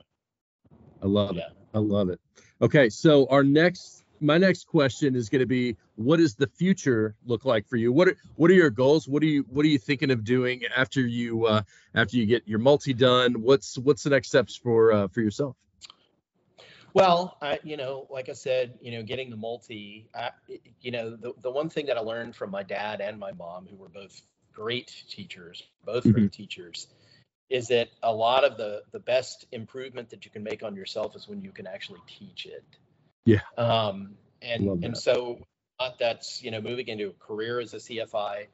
I 1.02 1.08
love 1.08 1.36
yeah. 1.36 1.48
it. 1.48 1.54
I 1.74 1.80
love 1.80 2.10
it. 2.10 2.20
Okay, 2.62 2.90
so 2.90 3.28
our 3.28 3.44
next 3.44 4.03
my 4.24 4.38
next 4.38 4.68
question 4.68 5.16
is 5.16 5.30
going 5.30 5.42
to 5.42 5.46
be 5.46 5.76
what 5.96 6.18
does 6.18 6.36
the 6.36 6.48
future 6.48 7.16
look 7.26 7.46
like 7.46 7.68
for 7.68 7.76
you 7.76 7.92
what 7.92 8.08
are 8.08 8.18
what 8.36 8.50
are 8.50 8.56
your 8.56 8.70
goals 8.70 9.08
what 9.08 9.22
are 9.22 9.28
you 9.28 9.46
what 9.50 9.66
are 9.66 9.70
you 9.70 9.78
thinking 9.78 10.12
of 10.12 10.24
doing 10.24 10.62
after 10.76 11.02
you 11.02 11.46
uh, 11.46 11.62
after 11.94 12.18
you 12.18 12.26
get 12.26 12.48
your 12.48 12.60
multi 12.60 12.94
done 12.94 13.42
what's 13.42 13.78
what's 13.80 14.04
the 14.04 14.10
next 14.10 14.30
steps 14.30 14.56
for 14.56 14.92
uh, 14.94 15.08
for 15.10 15.22
yourself 15.22 15.56
Well, 16.94 17.38
I, 17.42 17.60
you 17.64 17.76
know, 17.78 18.08
like 18.10 18.30
I 18.30 18.34
said, 18.34 18.78
you 18.82 18.92
know, 18.92 19.04
getting 19.04 19.30
the 19.30 19.36
multi, 19.36 20.08
I, 20.14 20.30
you 20.82 20.92
know, 20.92 21.16
the, 21.16 21.34
the 21.42 21.50
one 21.52 21.70
thing 21.70 21.88
that 21.88 21.98
I 21.98 22.02
learned 22.02 22.36
from 22.36 22.52
my 22.52 22.64
dad 22.64 23.02
and 23.02 23.20
my 23.20 23.32
mom, 23.32 23.68
who 23.68 23.76
were 23.78 23.90
both 23.90 24.22
great 24.54 25.04
teachers, 25.10 25.64
both 25.86 26.04
Mhm. 26.06 26.14
great 26.14 26.32
teachers, 26.32 26.88
is 27.50 27.68
that 27.70 27.90
a 28.04 28.14
lot 28.14 28.44
of 28.44 28.58
the 28.58 28.84
the 28.92 29.00
best 29.00 29.46
improvement 29.52 30.10
that 30.10 30.26
you 30.26 30.32
can 30.32 30.44
make 30.44 30.64
on 30.64 30.76
yourself 30.76 31.16
is 31.16 31.28
when 31.28 31.42
you 31.42 31.52
can 31.52 31.68
actually 31.68 32.02
teach 32.08 32.46
it. 32.46 32.64
Yeah. 33.26 33.40
Um, 33.58 34.16
and 34.42 34.84
and 34.84 34.98
so 34.98 35.40
not 35.80 35.98
that's 36.00 36.44
you 36.44 36.52
know 36.52 36.62
moving 36.62 36.88
into 36.88 37.10
a 37.10 37.14
career 37.14 37.60
as 37.60 37.74
a 37.74 37.78
CFI. 37.78 38.48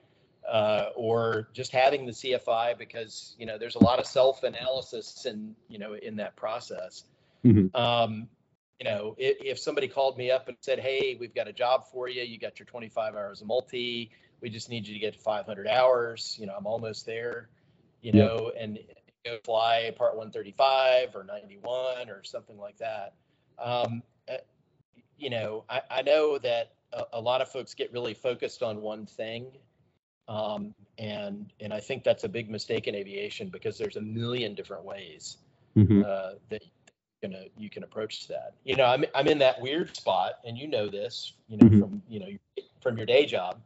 Uh, 0.49 0.89
or 0.95 1.49
just 1.53 1.71
having 1.71 2.08
the 2.08 2.12
CFI 2.12 2.75
because 2.75 3.36
you 3.38 3.45
know 3.45 3.58
there's 3.60 3.75
a 3.75 3.79
lot 3.79 3.99
of 3.99 4.08
self 4.08 4.41
analysis 4.41 5.25
and 5.25 5.53
you 5.67 5.77
know 5.77 5.93
in 5.93 6.15
that 6.15 6.36
process 6.36 7.03
Mhm. 7.45 7.73
um, 7.75 8.27
you 8.79 8.86
know, 8.86 9.15
if, 9.17 9.38
if 9.41 9.60
somebody 9.60 9.88
called 9.88 10.17
me 10.17 10.32
up 10.32 10.47
and 10.47 10.58
said, 10.62 10.79
"Hey, 10.79 11.17
we've 11.19 11.34
got 11.34 11.47
a 11.47 11.53
job 11.53 11.86
for 11.91 12.08
you. 12.08 12.21
You 12.23 12.39
got 12.39 12.60
your 12.60 12.65
25 12.65 13.15
hours 13.15 13.41
of 13.41 13.47
multi. 13.47 14.12
We 14.41 14.49
just 14.49 14.69
need 14.69 14.88
you 14.88 14.93
to 14.93 14.99
get 14.99 15.13
to 15.13 15.19
500 15.19 15.67
hours." 15.67 16.38
You 16.39 16.47
know, 16.47 16.55
I'm 16.58 16.65
almost 16.65 17.05
there. 17.05 17.49
You 18.01 18.13
Yeah. 18.13 18.25
know, 18.25 18.51
and 18.58 18.79
go 19.25 19.38
fly 19.43 19.93
Part 19.97 20.15
135 20.15 21.15
or 21.15 21.23
91 21.25 22.10
or 22.10 22.23
something 22.23 22.58
like 22.58 22.77
that. 22.77 23.15
Um, 23.58 24.01
you 25.19 25.29
know, 25.29 25.63
I, 25.69 25.82
I 25.91 26.01
know 26.01 26.38
that 26.39 26.73
a, 26.93 27.03
a 27.13 27.21
lot 27.21 27.41
of 27.41 27.49
folks 27.49 27.73
get 27.73 27.91
really 27.91 28.13
focused 28.13 28.63
on 28.63 28.82
one 28.82 29.05
thing. 29.05 29.47
Um, 30.27 30.75
and 30.99 31.51
and 31.60 31.73
I 31.73 31.79
think 31.79 32.03
that's 32.03 32.23
a 32.23 32.29
big 32.29 32.49
mistake 32.49 32.88
in 32.88 32.93
aviation 32.93 33.49
because 33.49 33.77
there's 33.77 33.95
a 33.95 34.01
million 34.01 34.53
different 34.53 34.84
ways 34.84 35.38
Mhm. 35.75 36.05
uh, 36.05 36.36
that 36.49 36.63
you 37.23 37.29
know 37.29 37.43
you 37.58 37.69
can 37.69 37.84
approach 37.84 38.27
that. 38.27 38.53
You 38.63 38.75
know, 38.75 38.86
I'm 38.86 39.05
I'm 39.15 39.27
in 39.27 39.39
that 39.39 39.60
weird 39.60 39.95
spot, 39.95 40.34
and 40.45 40.58
you 40.58 40.67
know 40.67 40.88
this, 40.88 41.34
you 41.47 41.58
know, 41.58 41.67
Mhm. 41.67 41.79
from 41.79 42.03
you 42.08 42.19
know 42.19 42.63
from 42.82 42.97
your 42.97 43.08
day 43.08 43.25
job. 43.25 43.60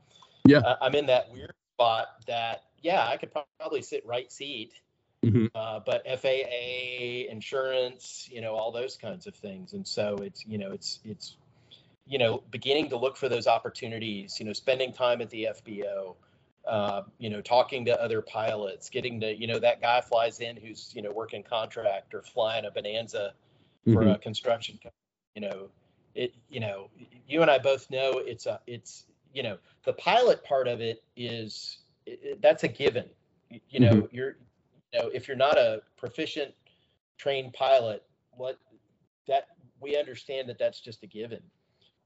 Yeah. 0.48 0.60
Uh, 0.60 0.78
I'm 0.82 0.96
in 0.96 1.06
that 1.08 1.32
weird 1.32 1.54
spot 1.76 2.24
that 2.28 2.64
yeah, 2.82 3.06
I 3.08 3.18
could 3.18 3.32
probably 3.60 3.82
sit 3.82 4.06
right 4.06 4.32
seat, 4.32 4.74
Mhm. 5.24 5.50
uh, 5.56 5.80
but 5.80 6.06
FAA, 6.06 7.28
insurance, 7.30 8.28
you 8.32 8.42
know, 8.42 8.56
all 8.56 8.72
those 8.72 8.96
kinds 8.96 9.28
of 9.28 9.36
things, 9.36 9.74
and 9.74 9.86
so 9.86 10.16
it's 10.18 10.46
you 10.46 10.58
know 10.58 10.72
it's 10.72 11.00
it's 11.04 11.36
you 12.06 12.18
know 12.18 12.44
beginning 12.52 12.90
to 12.90 12.98
look 12.98 13.18
for 13.18 13.30
those 13.30 13.48
opportunities. 13.48 14.40
You 14.40 14.46
know, 14.46 14.54
spending 14.54 14.94
time 14.94 15.22
at 15.22 15.30
the 15.30 15.50
FBO. 15.52 16.16
Uh, 16.66 17.04
you 17.18 17.30
know, 17.30 17.42
talking 17.42 17.84
to 17.84 18.02
other 18.02 18.22
pilots, 18.22 18.90
getting 18.90 19.20
to, 19.20 19.38
you 19.38 19.48
know, 19.48 19.60
that 19.60 19.82
guy 19.82 20.00
flies 20.00 20.40
in 20.40 20.56
who's, 20.56 20.94
you 20.96 21.02
know, 21.02 21.12
working 21.12 21.44
contract 21.44 22.14
or 22.14 22.22
flying 22.22 22.64
a 22.64 22.72
Bonanza 22.72 23.34
for 23.92 24.04
Mhm. 24.04 24.16
a 24.16 24.18
construction 24.18 24.76
company. 24.76 24.94
You 25.36 25.42
know, 25.42 25.70
it, 26.16 26.34
you 26.48 26.62
know, 26.62 26.90
you 27.28 27.42
and 27.42 27.52
I 27.52 27.58
both 27.58 27.92
know 27.92 28.20
it's 28.20 28.46
a, 28.46 28.62
it's, 28.66 29.08
you 29.34 29.44
know, 29.44 29.58
the 29.84 29.92
pilot 29.92 30.42
part 30.46 30.70
of 30.70 30.80
it 30.80 31.04
is, 31.18 31.80
it, 32.06 32.42
that's 32.42 32.64
a 32.64 32.70
given. 32.70 33.10
You, 33.50 33.60
you 33.70 33.80
know, 33.82 34.08
you're, 34.14 34.38
you 34.94 35.00
know, 35.00 35.10
if 35.10 35.28
you're 35.28 35.36
not 35.36 35.58
a 35.58 35.82
proficient 35.98 36.54
trained 37.18 37.52
pilot, 37.52 38.06
what 38.32 38.58
that 39.28 39.48
we 39.82 39.98
understand 39.98 40.48
that 40.48 40.58
that's 40.58 40.80
just 40.80 41.04
a 41.04 41.08
given 41.08 41.44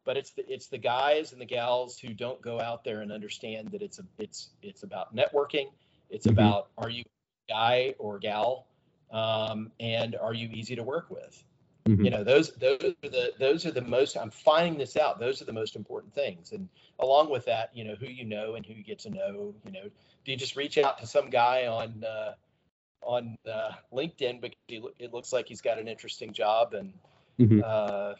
but 0.07 0.17
it's 0.17 0.31
the 0.31 0.49
it's 0.51 0.67
the 0.67 0.77
guys 0.77 1.33
and 1.33 1.41
the 1.41 1.45
gals 1.45 1.99
who 1.99 2.13
don't 2.13 2.41
go 2.41 2.61
out 2.61 2.83
there 2.85 3.01
and 3.01 3.11
understand 3.11 3.69
that 3.71 3.81
it's 3.83 3.99
a 3.99 4.03
it's 4.17 4.49
it's 4.63 4.83
about 4.83 5.13
networking 5.13 5.67
it's 6.09 6.25
Mhm. 6.25 6.35
about 6.35 6.69
are 6.77 6.89
you 6.89 7.03
a 7.03 7.51
guy 7.53 7.93
or 7.99 8.17
gal 8.17 8.65
um, 9.11 9.71
and 9.79 10.15
are 10.15 10.33
you 10.33 10.49
easy 10.53 10.75
to 10.75 10.83
work 10.83 11.11
with 11.11 11.43
Mhm. 11.87 12.05
you 12.05 12.09
know 12.09 12.23
those 12.23 12.53
those 12.55 12.95
are 13.03 13.09
the 13.09 13.33
those 13.37 13.65
are 13.65 13.71
the 13.71 13.81
most 13.81 14.15
i'm 14.15 14.31
finding 14.31 14.77
this 14.77 14.95
out 14.95 15.19
those 15.19 15.41
are 15.41 15.45
the 15.45 15.53
most 15.53 15.75
important 15.75 16.13
things 16.13 16.53
and 16.53 16.69
along 16.99 17.29
with 17.29 17.45
that 17.45 17.69
you 17.75 17.83
know 17.83 17.95
who 17.95 18.07
you 18.07 18.23
know 18.25 18.55
and 18.55 18.65
who 18.65 18.73
you 18.73 18.83
get 18.83 18.99
to 18.99 19.09
know 19.09 19.53
you 19.65 19.71
know 19.71 19.83
do 20.23 20.31
you 20.31 20.37
just 20.37 20.55
reach 20.55 20.77
out 20.77 20.97
to 20.97 21.05
some 21.05 21.29
guy 21.29 21.67
on 21.67 22.03
uh, 22.03 22.33
on 23.01 23.37
uh, 23.45 23.71
linkedin 23.91 24.39
because 24.39 24.57
he, 24.67 24.81
it 24.99 25.13
looks 25.13 25.33
like 25.33 25.47
he's 25.47 25.61
got 25.61 25.77
an 25.77 25.87
interesting 25.87 26.31
job 26.33 26.73
and 26.73 26.93
Mhm. 27.39 27.61
uh, 27.63 28.13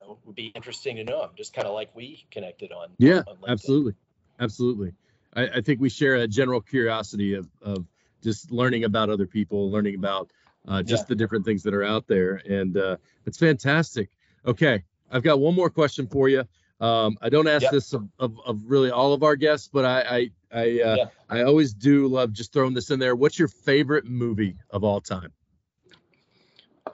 know, 0.00 0.12
it 0.12 0.18
would 0.26 0.36
be 0.36 0.52
interesting 0.54 0.96
to 0.96 1.04
know 1.04 1.22
him 1.22 1.30
just 1.36 1.54
kind 1.54 1.66
of 1.66 1.74
like 1.74 1.94
we 1.94 2.24
connected 2.30 2.72
on 2.72 2.88
Yeah, 2.98 3.22
on 3.26 3.36
absolutely, 3.48 3.94
absolutely. 4.40 4.92
I, 5.34 5.48
I 5.48 5.60
think 5.60 5.80
we 5.80 5.88
share 5.88 6.16
a 6.16 6.28
general 6.28 6.60
curiosity 6.60 7.34
of 7.34 7.48
of 7.62 7.86
just 8.22 8.50
learning 8.50 8.84
about 8.84 9.10
other 9.10 9.26
people, 9.26 9.70
learning 9.70 9.94
about 9.94 10.30
uh, 10.66 10.82
just 10.82 11.04
Yeah. 11.04 11.08
the 11.08 11.14
different 11.14 11.44
things 11.44 11.62
that 11.62 11.74
are 11.74 11.84
out 11.84 12.06
there, 12.06 12.40
and 12.48 12.76
uh, 12.76 12.96
it's 13.24 13.38
fantastic. 13.38 14.10
Okay, 14.44 14.82
I've 15.10 15.22
got 15.22 15.40
one 15.40 15.54
more 15.54 15.70
question 15.70 16.06
for 16.06 16.28
you. 16.28 16.44
Um, 16.80 17.16
I 17.22 17.28
don't 17.30 17.48
ask 17.48 17.62
Yep. 17.62 17.72
this 17.72 17.92
of, 17.94 18.08
of, 18.18 18.38
of 18.44 18.60
really 18.66 18.90
all 18.90 19.12
of 19.14 19.22
our 19.22 19.36
guests, 19.36 19.68
but 19.72 19.84
I 19.84 20.00
I 20.00 20.30
I, 20.52 20.80
uh, 20.82 20.96
Yeah. 20.96 21.06
I 21.28 21.42
always 21.42 21.72
do 21.74 22.06
love 22.06 22.32
just 22.32 22.52
throwing 22.52 22.74
this 22.74 22.90
in 22.90 22.98
there. 22.98 23.16
What's 23.16 23.38
your 23.38 23.48
favorite 23.48 24.04
movie 24.04 24.56
of 24.70 24.84
all 24.84 25.00
time? 25.00 25.32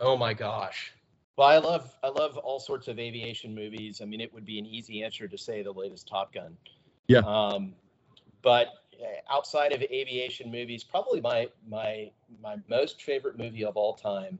Oh 0.01 0.17
my 0.17 0.35
gosh. 0.35 0.93
Well, 1.37 1.49
I 1.49 1.59
love 1.59 1.95
I 2.03 2.09
love 2.09 2.37
all 2.37 2.61
sorts 2.61 2.89
of 2.89 2.99
aviation 2.99 3.55
movies. 3.55 4.01
I 4.03 4.05
mean, 4.05 4.21
it 4.21 4.33
would 4.35 4.45
be 4.45 4.59
an 4.59 4.67
easy 4.67 5.03
answer 5.03 5.27
to 5.27 5.39
say 5.39 5.63
the 5.63 5.73
latest 5.73 6.07
Top 6.07 6.33
Gun. 6.33 6.57
Yeah. 7.09 7.21
Um, 7.21 7.75
but 8.43 8.69
uh, 9.01 9.07
outside 9.35 9.73
of 9.73 9.83
aviation 9.83 10.51
movies, 10.51 10.85
probably 10.85 11.21
my 11.21 11.49
my 11.69 12.11
my 12.43 12.57
most 12.69 13.03
favorite 13.03 13.39
movie 13.39 13.65
of 13.65 13.77
all 13.77 13.95
time 13.95 14.39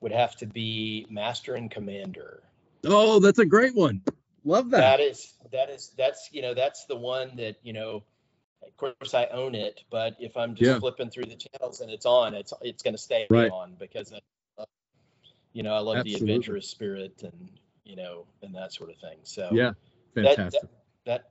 would 0.00 0.12
have 0.12 0.36
to 0.36 0.46
be 0.46 1.06
Master 1.08 1.54
and 1.54 1.70
Commander. 1.70 2.42
Oh, 2.84 3.18
that's 3.18 3.38
a 3.38 3.46
great 3.46 3.74
one. 3.74 4.02
Love 4.44 4.70
that. 4.70 4.80
That 4.80 5.00
is 5.00 5.34
that 5.50 5.70
is 5.70 5.92
that's 5.96 6.28
you 6.32 6.42
know 6.42 6.52
that's 6.54 6.84
the 6.84 6.96
one 6.96 7.36
that 7.36 7.56
you 7.62 7.72
know. 7.72 8.02
Of 8.66 8.76
course, 8.76 9.14
I 9.14 9.26
own 9.26 9.54
it, 9.54 9.82
but 9.88 10.16
if 10.18 10.36
I'm 10.36 10.54
just 10.54 10.68
Yeah. 10.68 10.78
flipping 10.80 11.10
through 11.10 11.26
the 11.26 11.36
channels 11.36 11.80
and 11.80 11.90
it's 11.90 12.04
on, 12.04 12.34
it's 12.34 12.52
it's 12.60 12.82
going 12.82 12.94
to 12.94 12.98
stay 12.98 13.26
Right. 13.30 13.50
on 13.50 13.76
because 13.78 14.12
you 15.52 15.62
know 15.62 15.74
I 15.74 15.78
love 15.78 15.96
Absolutely. 15.98 16.26
the 16.26 16.32
adventurous 16.32 16.68
spirit 16.68 17.22
and 17.22 17.50
you 17.84 17.96
know 17.96 18.26
and 18.42 18.54
that 18.54 18.72
sort 18.72 18.90
of 18.90 18.96
thing. 18.98 19.18
So 19.22 19.50
yeah, 19.52 19.72
that, 20.14 20.36
fantastic. 20.36 20.62
that 20.62 20.70
that 21.04 21.30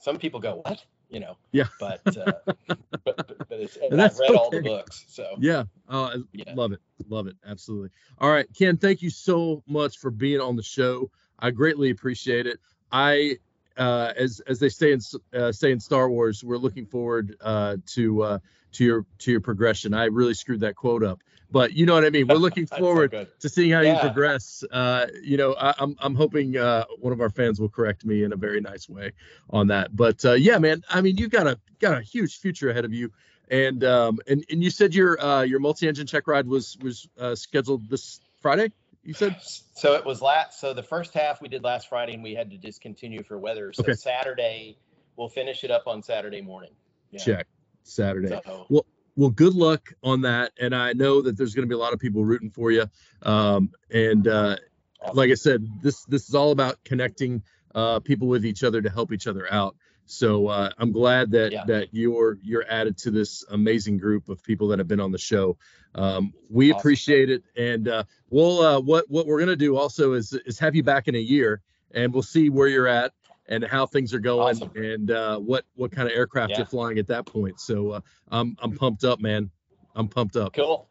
some 0.00 0.18
people 0.18 0.40
go 0.40 0.60
what 0.64 0.84
you 1.08 1.20
know 1.20 1.36
Yeah. 1.52 1.66
but 1.78 2.16
uh, 2.16 2.32
but, 3.04 3.16
but 3.16 3.48
but 3.48 3.60
it's 3.60 3.76
and 3.76 4.00
I've 4.00 4.18
read 4.18 4.34
all 4.34 4.50
the 4.50 4.60
books 4.60 5.04
so 5.08 5.36
Yeah. 5.38 5.64
Oh, 5.88 6.04
I 6.04 6.16
Yeah. 6.32 6.54
love 6.54 6.72
it. 6.72 6.80
Love 7.08 7.26
it. 7.26 7.36
Absolutely. 7.46 7.90
All 8.18 8.30
right, 8.30 8.46
Ken, 8.56 8.76
thank 8.76 9.02
you 9.02 9.10
so 9.10 9.62
much 9.66 9.98
for 9.98 10.10
being 10.10 10.40
on 10.40 10.56
the 10.56 10.62
show. 10.62 11.10
I 11.38 11.50
greatly 11.50 11.90
appreciate 11.90 12.46
it. 12.46 12.60
I, 12.92 13.38
uh, 13.76 14.12
as 14.16 14.40
as 14.46 14.58
they 14.58 14.68
say 14.68 14.92
in 14.92 15.00
uh, 15.34 15.50
say 15.50 15.72
in 15.72 15.80
Star 15.80 16.08
Wars, 16.10 16.44
we're 16.44 16.58
looking 16.58 16.86
forward 16.86 17.36
uh, 17.40 17.76
to 17.86 18.22
uh, 18.22 18.38
to 18.72 18.84
your 18.84 19.06
to 19.18 19.30
your 19.30 19.40
progression. 19.40 19.94
I 19.94 20.04
really 20.04 20.34
screwed 20.34 20.60
that 20.60 20.76
quote 20.76 21.04
up, 21.04 21.20
but 21.50 21.72
you 21.72 21.86
know 21.86 21.94
what 21.94 22.04
I 22.04 22.10
mean. 22.10 22.26
We're 22.26 22.36
looking 22.36 22.64
That's 22.70 22.78
so 22.80 22.84
forward 22.84 23.28
to 23.40 23.48
seeing 23.48 23.70
how 23.70 23.80
you 23.80 23.96
progress. 23.98 24.64
Uh, 24.70 25.06
you 25.22 25.36
know, 25.36 25.54
I, 25.54 25.74
I'm 25.78 25.96
I'm 26.00 26.14
hoping 26.14 26.56
uh, 26.56 26.84
one 26.98 27.12
of 27.12 27.20
our 27.20 27.30
fans 27.30 27.60
will 27.60 27.68
correct 27.68 28.04
me 28.04 28.24
in 28.24 28.32
a 28.32 28.36
very 28.36 28.60
nice 28.60 28.88
way 28.88 29.12
on 29.50 29.68
that. 29.68 29.94
But 29.94 30.24
uh, 30.24 30.32
yeah, 30.32 30.58
man, 30.58 30.82
I 30.88 31.00
mean, 31.00 31.16
you've 31.16 31.30
got 31.30 31.46
a 31.46 31.58
got 31.78 31.98
a 31.98 32.02
huge 32.02 32.38
future 32.38 32.70
ahead 32.70 32.84
of 32.84 32.92
you. 32.92 33.12
And 33.50 33.84
um, 33.84 34.18
and 34.26 34.44
and 34.50 34.62
you 34.62 34.70
said 34.70 34.94
your 34.94 35.22
uh, 35.22 35.42
your 35.42 35.60
multi-engine 35.60 36.06
check 36.06 36.26
ride 36.26 36.46
was 36.46 36.78
was 36.80 37.06
uh, 37.18 37.34
scheduled 37.34 37.88
this 37.90 38.20
Friday. 38.40 38.72
You 39.04 39.14
said 39.14 39.36
So 39.42 39.94
it 39.94 40.04
was 40.04 40.22
last. 40.22 40.60
So 40.60 40.72
the 40.72 40.82
first 40.82 41.12
half 41.12 41.42
we 41.42 41.48
did 41.48 41.64
last 41.64 41.88
Friday, 41.88 42.14
and 42.14 42.22
we 42.22 42.34
had 42.34 42.50
to 42.50 42.56
discontinue 42.56 43.22
for 43.24 43.38
weather. 43.38 43.72
So 43.72 43.82
Okay. 43.82 43.94
Saturday, 43.94 44.78
we'll 45.16 45.28
finish 45.28 45.64
it 45.64 45.70
up 45.70 45.86
on 45.86 46.02
Saturday 46.02 46.40
morning. 46.40 46.70
Yeah. 47.10 47.18
check 47.18 47.46
Saturday. 47.82 48.28
So 48.28 48.86
Well, 49.14 49.30
good 49.30 49.54
luck 49.54 49.92
on 50.02 50.22
that. 50.22 50.52
And 50.58 50.74
I 50.74 50.94
know 50.94 51.20
that 51.22 51.36
there's 51.36 51.54
going 51.54 51.68
to 51.68 51.68
be 51.68 51.74
a 51.74 51.78
lot 51.78 51.92
of 51.92 51.98
people 51.98 52.24
rooting 52.24 52.50
for 52.50 52.70
you. 52.70 52.86
Um, 53.22 53.70
and 53.90 54.26
uh, 54.26 54.56
awesome. 55.02 55.16
like 55.16 55.30
I 55.30 55.34
said, 55.34 55.66
this 55.82 56.04
this 56.06 56.28
is 56.28 56.34
all 56.34 56.50
about 56.50 56.82
connecting 56.84 57.42
uh, 57.74 58.00
people 58.00 58.28
with 58.28 58.46
each 58.46 58.64
other 58.64 58.80
to 58.80 58.88
help 58.90 59.12
each 59.12 59.26
other 59.26 59.52
out. 59.52 59.76
So 60.06 60.48
uh, 60.48 60.70
I'm 60.78 60.92
glad 60.92 61.30
that 61.32 61.52
Yeah. 61.52 61.64
that 61.66 61.88
you're 61.92 62.38
you're 62.42 62.64
added 62.68 62.96
to 62.98 63.10
this 63.10 63.44
amazing 63.50 63.98
group 63.98 64.28
of 64.28 64.42
people 64.42 64.68
that 64.68 64.78
have 64.78 64.88
been 64.88 65.00
on 65.00 65.12
the 65.12 65.18
show. 65.18 65.56
Um, 65.94 66.32
we 66.48 66.70
Awesome. 66.70 66.80
appreciate 66.80 67.30
it, 67.30 67.44
and 67.56 67.88
uh, 67.88 68.04
we'll 68.30 68.60
uh, 68.60 68.80
what 68.80 69.10
what 69.10 69.26
we're 69.26 69.38
gonna 69.38 69.56
do 69.56 69.76
also 69.76 70.14
is 70.14 70.32
is 70.32 70.58
have 70.58 70.74
you 70.74 70.82
back 70.82 71.06
in 71.08 71.14
a 71.14 71.18
year, 71.18 71.60
and 71.92 72.12
we'll 72.12 72.22
see 72.22 72.48
where 72.50 72.68
you're 72.68 72.88
at 72.88 73.12
and 73.52 73.64
how 73.64 73.84
things 73.86 74.14
are 74.14 74.18
going, 74.20 74.56
Awesome. 74.56 74.70
and 74.74 75.10
uh, 75.10 75.38
what 75.38 75.64
what 75.74 75.92
kind 75.92 76.08
of 76.08 76.14
aircraft 76.16 76.50
Yeah. 76.50 76.58
you're 76.58 76.66
flying 76.66 76.98
at 76.98 77.06
that 77.08 77.26
point. 77.26 77.60
So 77.60 77.90
uh, 77.92 78.00
I'm 78.30 78.56
I'm 78.60 78.72
pumped 78.76 79.04
up, 79.04 79.20
man. 79.20 79.50
I'm 79.94 80.08
pumped 80.08 80.36
up. 80.36 80.54
cool. 80.54 80.88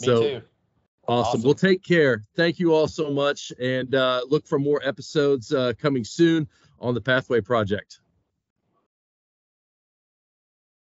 Me 0.00 0.06
So- 0.06 0.20
too. 0.22 0.42
Awesome. 1.06 1.28
Awesome. 1.38 1.42
Well, 1.42 1.54
take 1.54 1.82
care. 1.82 2.22
Thank 2.36 2.58
you 2.58 2.74
all 2.74 2.86
so 2.86 3.10
much, 3.10 3.50
and 3.58 3.94
uh, 3.94 4.20
look 4.28 4.46
for 4.46 4.58
more 4.58 4.80
episodes 4.84 5.50
uh, 5.54 5.72
coming 5.78 6.04
soon 6.04 6.46
on 6.80 6.92
the 6.92 7.00
Pathway 7.00 7.40
Project. 7.40 8.00